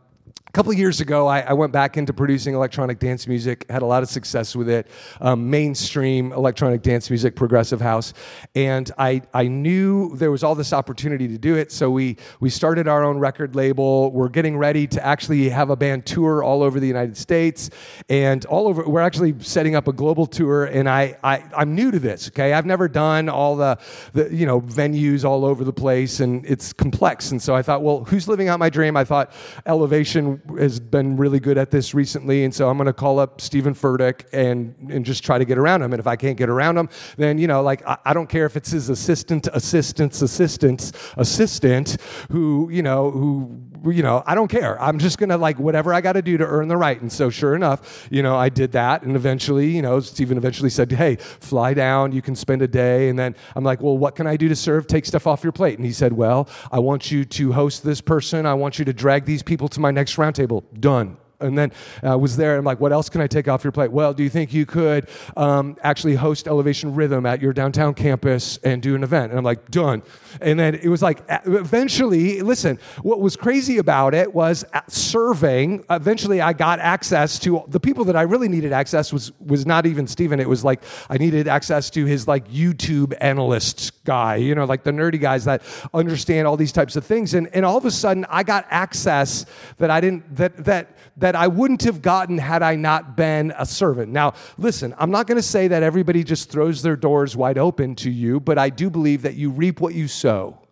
couple 0.57 0.73
years 0.73 1.03
ago, 1.03 1.27
I, 1.27 1.41
I, 1.41 1.53
went 1.53 1.71
back 1.71 1.99
into 1.99 2.15
producing 2.15 2.55
electronic 2.55 2.99
dance 2.99 3.29
music, 3.29 3.67
had 3.69 3.83
a 3.83 3.85
lot 3.85 4.03
of 4.03 4.09
success 4.09 4.57
with 4.57 4.71
it, 4.71 4.87
um, 5.21 5.51
mainstream 5.51 6.33
electronic 6.33 6.81
dance 6.81 7.11
music, 7.11 7.37
progressive 7.37 7.79
house. 7.79 8.15
And 8.55 8.91
I, 8.97 9.21
I 9.35 9.49
knew 9.49 10.17
there 10.17 10.31
was 10.31 10.43
all 10.43 10.55
this 10.55 10.73
opportunity 10.73 11.29
to 11.29 11.37
do 11.37 11.57
it. 11.57 11.73
So 11.73 11.91
we, 11.91 12.17
we 12.41 12.49
started 12.49 12.89
our 12.89 13.05
own 13.05 13.19
record 13.19 13.55
label. 13.55 14.11
We're 14.13 14.31
getting 14.31 14.57
ready 14.57 14.87
to 14.87 15.05
actually 15.05 15.47
have 15.51 15.69
a 15.69 15.77
band 15.77 16.07
tour 16.07 16.43
all 16.43 16.63
over 16.63 16.81
the 16.81 16.87
United 16.87 17.19
States 17.19 17.69
and 18.09 18.43
all 18.47 18.67
over. 18.67 18.83
We're 18.89 19.03
actually 19.03 19.35
setting 19.41 19.75
up 19.75 19.89
a 19.89 19.93
global 19.93 20.25
tour. 20.25 20.65
And 20.65 20.89
I, 20.89 21.19
I, 21.23 21.45
I'm 21.55 21.75
new 21.75 21.91
to 21.91 21.99
this, 21.99 22.29
okay? 22.29 22.55
I've 22.55 22.65
never 22.65 22.89
done 22.89 23.29
all 23.29 23.57
the, 23.57 23.79
the, 24.15 24.35
you 24.35 24.47
know, 24.47 24.63
venues 24.63 25.23
all 25.23 25.45
over 25.45 25.65
the 25.65 25.73
place 25.75 26.21
and 26.21 26.47
it's 26.47 26.73
complex. 26.73 27.31
And 27.31 27.43
so 27.43 27.55
I 27.55 27.61
thought, 27.61 27.83
well, 27.83 28.05
who's 28.05 28.27
living 28.27 28.49
out 28.49 28.59
my 28.59 28.71
dream? 28.71 28.97
I 28.97 29.05
thought 29.05 29.35
Elevation 29.67 30.41
has 30.59 30.81
been 30.81 31.17
really 31.17 31.41
good 31.41 31.59
at 31.59 31.71
this 31.71 31.95
recently, 31.95 32.45
and 32.45 32.55
so 32.55 32.69
I'm 32.69 32.77
going 32.77 32.87
to 32.87 32.93
call 32.93 33.19
up 33.19 33.41
Steven 33.41 33.75
Furtick 33.75 34.27
and 34.33 34.75
and 34.91 35.05
just 35.05 35.25
try 35.25 35.39
to 35.39 35.45
get 35.45 35.59
around 35.59 35.83
him. 35.83 35.93
And 35.93 36.01
if 36.01 36.07
I 36.07 36.17
can't 36.17 36.37
get 36.37 36.49
around 36.49 36.79
him, 36.79 36.89
then 37.17 37.39
you 37.39 37.47
know, 37.47 37.63
like 37.63 37.87
I, 37.87 37.99
I 38.05 38.13
don't 38.13 38.29
care 38.29 38.47
if 38.47 38.57
it's 38.57 38.71
his 38.71 38.89
assistant, 38.89 39.49
assistant's 39.53 40.23
assistant's 40.23 40.93
assistant 41.17 41.97
who 42.31 42.69
you 42.71 42.83
know 42.83 43.11
who 43.11 43.61
you 43.85 44.03
know, 44.03 44.23
I 44.27 44.35
don't 44.35 44.49
care. 44.49 44.81
I'm 44.81 44.99
just 44.99 45.19
going 45.19 45.29
to 45.29 45.37
like 45.37 45.59
whatever 45.59 45.93
I 45.93 46.01
got 46.01 46.15
to 46.15 46.23
do 46.23 46.37
to 46.39 46.47
earn 46.47 46.69
the 46.69 46.77
right. 46.77 47.01
And 47.01 47.13
so, 47.13 47.31
sure 47.31 47.55
enough, 47.55 48.09
you 48.11 48.23
know, 48.23 48.37
I 48.37 48.49
did 48.49 48.73
that. 48.73 49.03
And 49.03 49.17
eventually, 49.17 49.69
you 49.69 49.83
know, 49.83 50.01
Steven 50.01 50.37
eventually 50.39 50.71
said, 50.71 50.91
hey, 50.93 51.17
fly 51.17 51.75
down. 51.75 52.13
You 52.13 52.23
can 52.23 52.35
spend 52.35 52.63
a 52.63 52.69
day. 52.69 53.09
And 53.09 53.19
then 53.19 53.35
I'm 53.55 53.65
like, 53.65 53.81
well, 53.81 53.99
what 53.99 54.15
can 54.15 54.27
I 54.27 54.37
do 54.37 54.49
to 54.49 54.57
serve? 54.57 54.87
Take 54.87 55.07
stuff 55.07 55.27
off 55.27 55.43
your 55.43 55.53
plate. 55.53 55.79
And 55.79 55.87
he 55.87 55.93
said, 55.93 56.13
well, 56.13 56.49
I 56.71 56.79
want 56.79 57.11
you 57.11 57.25
to 57.25 57.53
host 57.53 57.83
this 57.83 58.01
person. 58.01 58.47
I 58.47 58.55
want 58.55 58.79
you 58.79 58.85
to 58.85 58.93
drag 58.93 59.25
these 59.25 59.43
people 59.43 59.69
to 59.69 59.81
my 59.81 59.91
next 59.91 60.17
roundtable. 60.17 60.65
Done 60.79 61.17
and 61.41 61.57
then 61.57 61.73
I 62.03 62.09
uh, 62.09 62.17
was 62.17 62.37
there. 62.37 62.57
I'm 62.57 62.65
like, 62.65 62.81
what 62.81 62.93
else 62.93 63.09
can 63.09 63.21
I 63.21 63.27
take 63.27 63.49
off 63.49 63.65
your 63.65 63.73
plate? 63.73 63.91
Well, 63.91 64.15
do 64.15 64.23
you 64.23 64.31
think 64.31 64.53
you 64.53 64.67
could 64.67 65.09
um, 65.37 65.77
actually 65.83 66.15
host 66.15 66.49
Elevation 66.49 66.95
Rhythm 66.95 67.27
at 67.27 67.41
your 67.41 67.53
downtown 67.53 67.95
campus 67.95 68.59
and 68.59 68.83
do 68.83 68.95
an 68.95 69.03
event? 69.03 69.31
And 69.31 69.39
I'm 69.39 69.45
like, 69.45 69.71
done. 69.71 70.03
And 70.41 70.59
then 70.59 70.75
it 70.75 70.89
was 70.89 71.03
like, 71.03 71.21
eventually, 71.47 72.43
listen, 72.43 72.79
what 73.03 73.21
was 73.21 73.37
crazy 73.37 73.79
about 73.79 74.15
it 74.15 74.33
was 74.33 74.65
serving. 74.89 75.85
Eventually, 75.91 76.41
I 76.41 76.53
got 76.53 76.79
access 76.79 77.39
to 77.41 77.65
the 77.69 77.81
people 77.81 78.05
that 78.05 78.17
I 78.17 78.23
really 78.23 78.49
needed 78.49 78.73
access 78.73 79.13
was 79.13 79.33
was 79.41 79.67
not 79.67 79.87
even 79.87 80.07
Steven. 80.07 80.41
It 80.41 80.49
was 80.49 80.65
like 80.65 80.83
I 81.09 81.19
needed 81.19 81.49
access 81.49 81.91
to 81.91 82.05
his 82.05 82.29
like 82.29 82.49
YouTube 82.49 83.15
analyst 83.21 84.05
guy, 84.05 84.37
you 84.37 84.55
know, 84.55 84.65
like 84.65 84.85
the 84.85 84.93
nerdy 84.93 85.21
guys 85.21 85.45
that 85.45 85.63
understand 85.93 86.47
all 86.47 86.57
these 86.57 86.73
types 86.73 86.97
of 86.97 87.05
things. 87.05 87.35
And 87.35 87.49
and 87.55 87.65
all 87.65 87.77
of 87.77 87.85
a 87.85 87.91
sudden, 87.91 88.27
I 88.29 88.43
got 88.43 88.67
access 88.71 89.47
that 89.79 89.91
I 89.91 90.01
didn't 90.01 90.37
that 90.37 90.65
that 90.65 90.97
that 91.17 91.26
that 91.27 91.35
I 91.35 91.49
wouldn't 91.49 91.83
have 91.83 92.03
gotten 92.03 92.39
had 92.39 92.63
I 92.63 92.77
not 92.77 93.17
been 93.17 93.53
a 93.59 93.67
servant. 93.67 94.13
Now, 94.13 94.35
listen, 94.59 94.95
I'm 94.97 95.11
not 95.11 95.27
going 95.27 95.35
to 95.35 95.43
say 95.43 95.67
that 95.67 95.83
everybody 95.83 96.23
just 96.23 96.51
throws 96.51 96.83
their 96.83 96.95
doors 96.95 97.37
wide 97.37 97.59
open 97.59 97.97
to 97.97 98.11
you, 98.13 98.39
but 98.39 98.59
I 98.59 98.71
do 98.71 98.91
believe 98.91 99.23
that 99.23 99.35
you 99.35 99.51
reap 99.51 99.81
what 99.81 99.93
you 99.93 100.07
sow. 100.07 100.66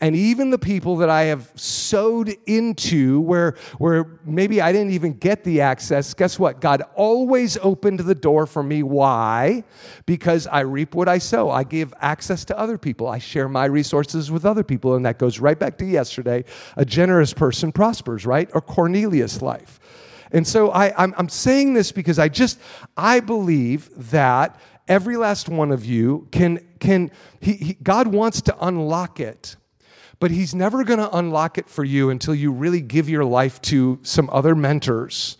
And 0.00 0.14
even 0.14 0.50
the 0.50 0.58
people 0.58 0.96
that 0.98 1.10
I 1.10 1.24
have 1.24 1.50
sowed 1.54 2.36
into, 2.46 3.20
where, 3.20 3.56
where 3.78 4.18
maybe 4.24 4.60
I 4.60 4.72
didn't 4.72 4.92
even 4.92 5.14
get 5.14 5.44
the 5.44 5.60
access, 5.60 6.14
guess 6.14 6.38
what? 6.38 6.60
God 6.60 6.82
always 6.94 7.56
opened 7.58 8.00
the 8.00 8.14
door 8.14 8.46
for 8.46 8.62
me. 8.62 8.82
Why? 8.82 9.64
Because 10.06 10.46
I 10.46 10.60
reap 10.60 10.94
what 10.94 11.08
I 11.08 11.18
sow. 11.18 11.50
I 11.50 11.64
give 11.64 11.92
access 12.00 12.44
to 12.46 12.58
other 12.58 12.78
people. 12.78 13.08
I 13.08 13.18
share 13.18 13.48
my 13.48 13.64
resources 13.64 14.30
with 14.30 14.46
other 14.46 14.62
people. 14.62 14.94
And 14.94 15.04
that 15.06 15.18
goes 15.18 15.40
right 15.40 15.58
back 15.58 15.78
to 15.78 15.86
yesterday. 15.86 16.44
A 16.76 16.84
generous 16.84 17.32
person 17.32 17.72
prospers, 17.72 18.26
right? 18.26 18.50
Or 18.54 18.60
Cornelius' 18.60 19.42
life. 19.42 19.80
And 20.32 20.46
so 20.46 20.70
I, 20.70 20.94
I'm, 21.02 21.14
I'm 21.16 21.28
saying 21.28 21.74
this 21.74 21.92
because 21.92 22.18
I 22.18 22.28
just, 22.28 22.60
I 22.96 23.20
believe 23.20 23.90
that 24.10 24.60
every 24.86 25.16
last 25.16 25.48
one 25.48 25.72
of 25.72 25.84
you 25.84 26.28
can, 26.30 26.64
can 26.78 27.10
he, 27.40 27.54
he, 27.54 27.74
God 27.74 28.08
wants 28.08 28.42
to 28.42 28.56
unlock 28.64 29.20
it 29.20 29.56
but 30.20 30.30
He's 30.30 30.54
never 30.54 30.84
going 30.84 31.00
to 31.00 31.16
unlock 31.16 31.58
it 31.58 31.68
for 31.68 31.82
you 31.82 32.10
until 32.10 32.34
you 32.34 32.52
really 32.52 32.80
give 32.80 33.08
your 33.08 33.24
life 33.24 33.60
to 33.62 33.98
some 34.02 34.30
other 34.32 34.54
mentors 34.54 35.36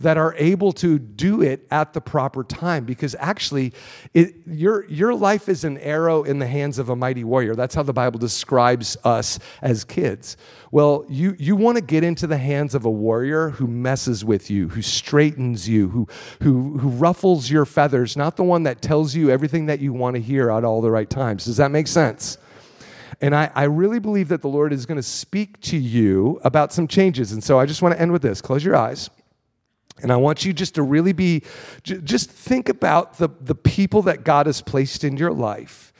that 0.00 0.16
are 0.16 0.34
able 0.38 0.72
to 0.72 0.98
do 0.98 1.42
it 1.42 1.66
at 1.70 1.92
the 1.92 2.00
proper 2.00 2.42
time. 2.42 2.84
Because 2.84 3.14
actually 3.18 3.72
it, 4.14 4.34
your, 4.46 4.86
your 4.86 5.14
life 5.14 5.48
is 5.48 5.64
an 5.64 5.78
arrow 5.78 6.22
in 6.22 6.38
the 6.38 6.46
hands 6.46 6.78
of 6.78 6.88
a 6.88 6.96
mighty 6.96 7.22
warrior. 7.22 7.54
That's 7.54 7.74
how 7.74 7.82
the 7.82 7.92
bible 7.92 8.18
describes 8.18 8.96
us 9.04 9.38
as 9.62 9.84
kids. 9.84 10.36
Well 10.70 11.04
you, 11.08 11.36
you 11.38 11.54
want 11.54 11.76
to 11.76 11.82
get 11.82 12.02
into 12.02 12.26
the 12.26 12.38
hands 12.38 12.74
of 12.74 12.84
a 12.86 12.90
warrior 12.90 13.50
who 13.50 13.66
messes 13.66 14.24
with 14.24 14.50
you 14.50 14.68
who 14.68 14.82
straightens 14.82 15.68
you 15.68 15.88
who, 15.90 16.08
who, 16.42 16.78
who 16.78 16.88
ruffles 16.88 17.50
your 17.50 17.66
feathers 17.66 18.16
not 18.16 18.36
the 18.36 18.44
one 18.44 18.62
that 18.62 18.80
tells 18.80 19.14
you 19.14 19.30
everything 19.30 19.66
that 19.66 19.80
you 19.80 19.92
want 19.92 20.16
to 20.16 20.22
hear 20.22 20.50
at 20.50 20.64
all 20.64 20.80
the 20.80 20.90
right 20.90 21.10
times. 21.10 21.44
Does 21.44 21.58
that 21.58 21.70
make 21.70 21.86
sense 21.86 22.38
and 23.20 23.34
I, 23.34 23.50
I 23.54 23.64
really 23.64 23.98
believe 23.98 24.28
that 24.28 24.42
the 24.42 24.48
Lord 24.48 24.72
is 24.72 24.86
going 24.86 24.96
to 24.96 25.02
speak 25.02 25.60
to 25.62 25.76
you 25.76 26.40
about 26.44 26.72
some 26.72 26.86
changes. 26.86 27.32
And 27.32 27.42
so 27.42 27.58
I 27.58 27.66
just 27.66 27.82
want 27.82 27.94
to 27.94 28.00
end 28.00 28.12
with 28.12 28.22
this. 28.22 28.40
Close 28.40 28.64
your 28.64 28.76
eyes. 28.76 29.10
And 30.02 30.12
I 30.12 30.16
want 30.16 30.44
you 30.44 30.52
just 30.52 30.76
to 30.76 30.82
really 30.82 31.12
be, 31.12 31.42
just 31.82 32.30
think 32.30 32.68
about 32.68 33.18
the, 33.18 33.28
the 33.40 33.54
people 33.54 34.02
that 34.02 34.24
God 34.24 34.46
has 34.46 34.62
placed 34.62 35.04
in 35.04 35.16
your 35.16 35.32
life. 35.32 35.92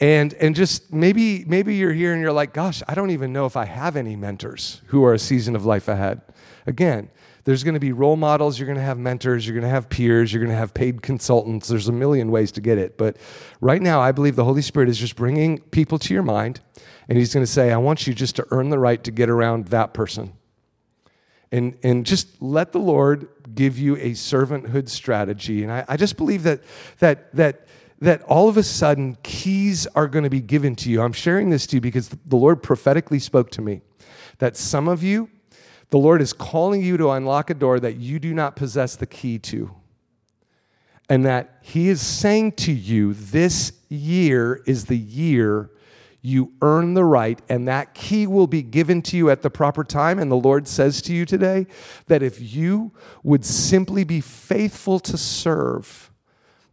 And, 0.00 0.32
and 0.34 0.54
just 0.54 0.92
maybe, 0.92 1.44
maybe 1.44 1.76
you're 1.76 1.92
here 1.92 2.12
and 2.12 2.22
you're 2.22 2.32
like, 2.32 2.54
gosh, 2.54 2.82
I 2.88 2.94
don't 2.94 3.10
even 3.10 3.32
know 3.32 3.46
if 3.46 3.56
I 3.56 3.66
have 3.66 3.96
any 3.96 4.16
mentors 4.16 4.80
who 4.86 5.04
are 5.04 5.14
a 5.14 5.18
season 5.18 5.54
of 5.54 5.64
life 5.64 5.88
ahead. 5.88 6.22
Again, 6.66 7.10
there's 7.44 7.62
going 7.62 7.74
to 7.74 7.80
be 7.80 7.92
role 7.92 8.16
models, 8.16 8.58
you're 8.58 8.66
going 8.66 8.78
to 8.78 8.84
have 8.84 8.98
mentors, 8.98 9.46
you're 9.46 9.54
going 9.54 9.68
to 9.68 9.74
have 9.74 9.88
peers, 9.88 10.32
you're 10.32 10.42
going 10.42 10.52
to 10.52 10.58
have 10.58 10.72
paid 10.72 11.02
consultants. 11.02 11.68
There's 11.68 11.88
a 11.88 11.92
million 11.92 12.30
ways 12.30 12.50
to 12.52 12.60
get 12.60 12.78
it. 12.78 12.96
But 12.96 13.18
right 13.60 13.82
now, 13.82 14.00
I 14.00 14.12
believe 14.12 14.34
the 14.34 14.44
Holy 14.44 14.62
Spirit 14.62 14.88
is 14.88 14.98
just 14.98 15.14
bringing 15.14 15.58
people 15.58 15.98
to 15.98 16.14
your 16.14 16.22
mind, 16.22 16.60
and 17.08 17.18
He's 17.18 17.34
going 17.34 17.44
to 17.44 17.50
say, 17.50 17.70
I 17.70 17.76
want 17.76 18.06
you 18.06 18.14
just 18.14 18.36
to 18.36 18.46
earn 18.50 18.70
the 18.70 18.78
right 18.78 19.02
to 19.04 19.10
get 19.10 19.28
around 19.28 19.66
that 19.68 19.92
person. 19.94 20.32
And, 21.52 21.76
and 21.84 22.04
just 22.04 22.42
let 22.42 22.72
the 22.72 22.80
Lord 22.80 23.28
give 23.54 23.78
you 23.78 23.94
a 23.96 24.10
servanthood 24.12 24.88
strategy. 24.88 25.62
And 25.62 25.70
I, 25.70 25.84
I 25.86 25.96
just 25.96 26.16
believe 26.16 26.42
that, 26.44 26.62
that, 26.98 27.32
that, 27.36 27.68
that 28.00 28.22
all 28.22 28.48
of 28.48 28.56
a 28.56 28.62
sudden 28.62 29.16
keys 29.22 29.86
are 29.94 30.08
going 30.08 30.24
to 30.24 30.30
be 30.30 30.40
given 30.40 30.74
to 30.76 30.90
you. 30.90 31.00
I'm 31.00 31.12
sharing 31.12 31.50
this 31.50 31.66
to 31.68 31.76
you 31.76 31.80
because 31.80 32.08
the 32.08 32.36
Lord 32.36 32.60
prophetically 32.60 33.20
spoke 33.20 33.50
to 33.52 33.62
me 33.62 33.82
that 34.38 34.56
some 34.56 34.88
of 34.88 35.04
you 35.04 35.30
the 35.90 35.98
Lord 35.98 36.20
is 36.20 36.32
calling 36.32 36.82
you 36.82 36.96
to 36.96 37.10
unlock 37.10 37.50
a 37.50 37.54
door 37.54 37.78
that 37.80 37.96
you 37.96 38.18
do 38.18 38.34
not 38.34 38.56
possess 38.56 38.96
the 38.96 39.06
key 39.06 39.38
to. 39.40 39.74
And 41.08 41.24
that 41.26 41.58
He 41.62 41.88
is 41.88 42.00
saying 42.00 42.52
to 42.52 42.72
you, 42.72 43.14
this 43.14 43.72
year 43.88 44.62
is 44.66 44.86
the 44.86 44.96
year 44.96 45.70
you 46.22 46.52
earn 46.62 46.94
the 46.94 47.04
right, 47.04 47.38
and 47.50 47.68
that 47.68 47.92
key 47.92 48.26
will 48.26 48.46
be 48.46 48.62
given 48.62 49.02
to 49.02 49.16
you 49.16 49.28
at 49.28 49.42
the 49.42 49.50
proper 49.50 49.84
time. 49.84 50.18
And 50.18 50.32
the 50.32 50.36
Lord 50.36 50.66
says 50.66 51.02
to 51.02 51.12
you 51.12 51.26
today 51.26 51.66
that 52.06 52.22
if 52.22 52.40
you 52.40 52.92
would 53.22 53.44
simply 53.44 54.04
be 54.04 54.22
faithful 54.22 54.98
to 55.00 55.18
serve, 55.18 56.10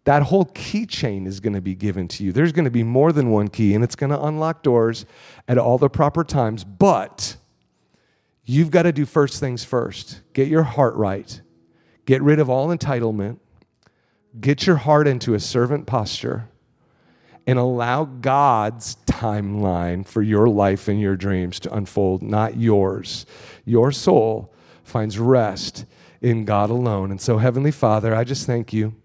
that 0.06 0.24
whole 0.24 0.46
keychain 0.46 1.28
is 1.28 1.42
going 1.42 1.52
to 1.52 1.60
be 1.60 1.76
given 1.76 2.08
to 2.08 2.24
you. 2.24 2.32
There's 2.32 2.54
going 2.54 2.64
to 2.64 2.72
be 2.72 2.84
more 2.84 3.12
than 3.12 3.30
one 3.30 3.50
key, 3.50 3.76
and 3.76 3.84
it's 3.84 3.98
going 3.98 4.12
to 4.12 4.24
unlock 4.24 4.64
doors 4.64 5.06
at 5.50 5.58
all 5.58 5.78
the 5.78 5.90
proper 5.90 6.24
times. 6.24 6.64
But 6.64 7.36
You've 8.52 8.70
got 8.70 8.84
to 8.84 8.92
do 8.92 9.06
first 9.06 9.40
things 9.40 9.64
first. 9.64 10.20
Get 10.34 10.50
your 10.50 10.64
heart 10.64 10.96
right. 10.96 11.40
Get 12.06 12.22
rid 12.22 12.38
of 12.38 12.50
all 12.50 12.68
entitlement. 12.68 13.40
Get 14.38 14.68
your 14.68 14.76
heart 14.76 15.08
into 15.08 15.34
a 15.34 15.40
servant 15.40 15.88
posture 15.88 16.50
and 17.48 17.58
allow 17.58 18.04
God's 18.04 18.98
timeline 19.06 20.06
for 20.06 20.22
your 20.22 20.50
life 20.50 20.90
and 20.90 21.00
your 21.00 21.16
dreams 21.16 21.62
to 21.62 21.74
unfold, 21.74 22.22
not 22.22 22.58
yours. 22.58 23.26
Your 23.64 23.94
soul 23.94 24.54
finds 24.84 25.18
rest 25.18 25.86
in 26.20 26.44
God 26.44 26.70
alone. 26.70 27.10
And 27.10 27.22
so, 27.22 27.38
Heavenly 27.38 27.72
Father, 27.72 28.14
I 28.14 28.26
just 28.26 28.46
thank 28.46 28.74
you 28.74 29.01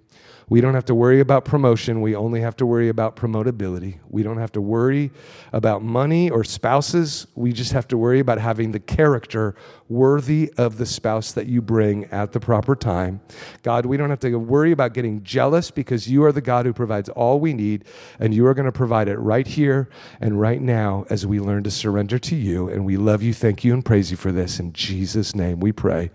we 0.48 0.60
don't 0.60 0.74
have 0.74 0.84
to 0.84 0.94
worry 0.94 1.18
about 1.18 1.44
promotion. 1.44 2.00
We 2.00 2.14
only 2.14 2.40
have 2.40 2.54
to 2.56 2.66
worry 2.66 2.88
about 2.88 3.16
promotability. 3.16 3.98
We 4.08 4.22
don't 4.22 4.38
have 4.38 4.52
to 4.52 4.60
worry 4.60 5.10
about 5.52 5.82
money 5.82 6.30
or 6.30 6.44
spouses. 6.44 7.26
We 7.34 7.52
just 7.52 7.72
have 7.72 7.88
to 7.88 7.98
worry 7.98 8.20
about 8.20 8.38
having 8.38 8.70
the 8.70 8.78
character 8.78 9.56
worthy 9.88 10.52
of 10.56 10.78
the 10.78 10.86
spouse 10.86 11.32
that 11.32 11.48
you 11.48 11.60
bring 11.60 12.04
at 12.06 12.30
the 12.30 12.38
proper 12.38 12.76
time. 12.76 13.20
God, 13.64 13.86
we 13.86 13.96
don't 13.96 14.10
have 14.10 14.20
to 14.20 14.36
worry 14.36 14.70
about 14.70 14.94
getting 14.94 15.24
jealous 15.24 15.72
because 15.72 16.08
you 16.08 16.22
are 16.22 16.30
the 16.30 16.40
God 16.40 16.64
who 16.64 16.72
provides 16.72 17.08
all 17.08 17.40
we 17.40 17.52
need, 17.52 17.84
and 18.20 18.32
you 18.32 18.46
are 18.46 18.54
going 18.54 18.66
to 18.66 18.72
provide 18.72 19.08
it 19.08 19.18
right 19.18 19.48
here 19.48 19.88
and 20.20 20.40
right 20.40 20.62
now 20.62 21.06
as 21.10 21.26
we 21.26 21.40
learn 21.40 21.64
to 21.64 21.72
surrender 21.72 22.20
to 22.20 22.36
you. 22.36 22.68
And 22.68 22.84
we 22.84 22.96
love 22.96 23.20
you, 23.20 23.34
thank 23.34 23.64
you, 23.64 23.74
and 23.74 23.84
praise 23.84 24.12
you 24.12 24.16
for 24.16 24.30
this. 24.30 24.60
In 24.60 24.72
Jesus' 24.72 25.34
name 25.34 25.58
we 25.58 25.72
pray. 25.72 26.12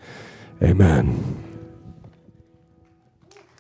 Amen. 0.63 1.51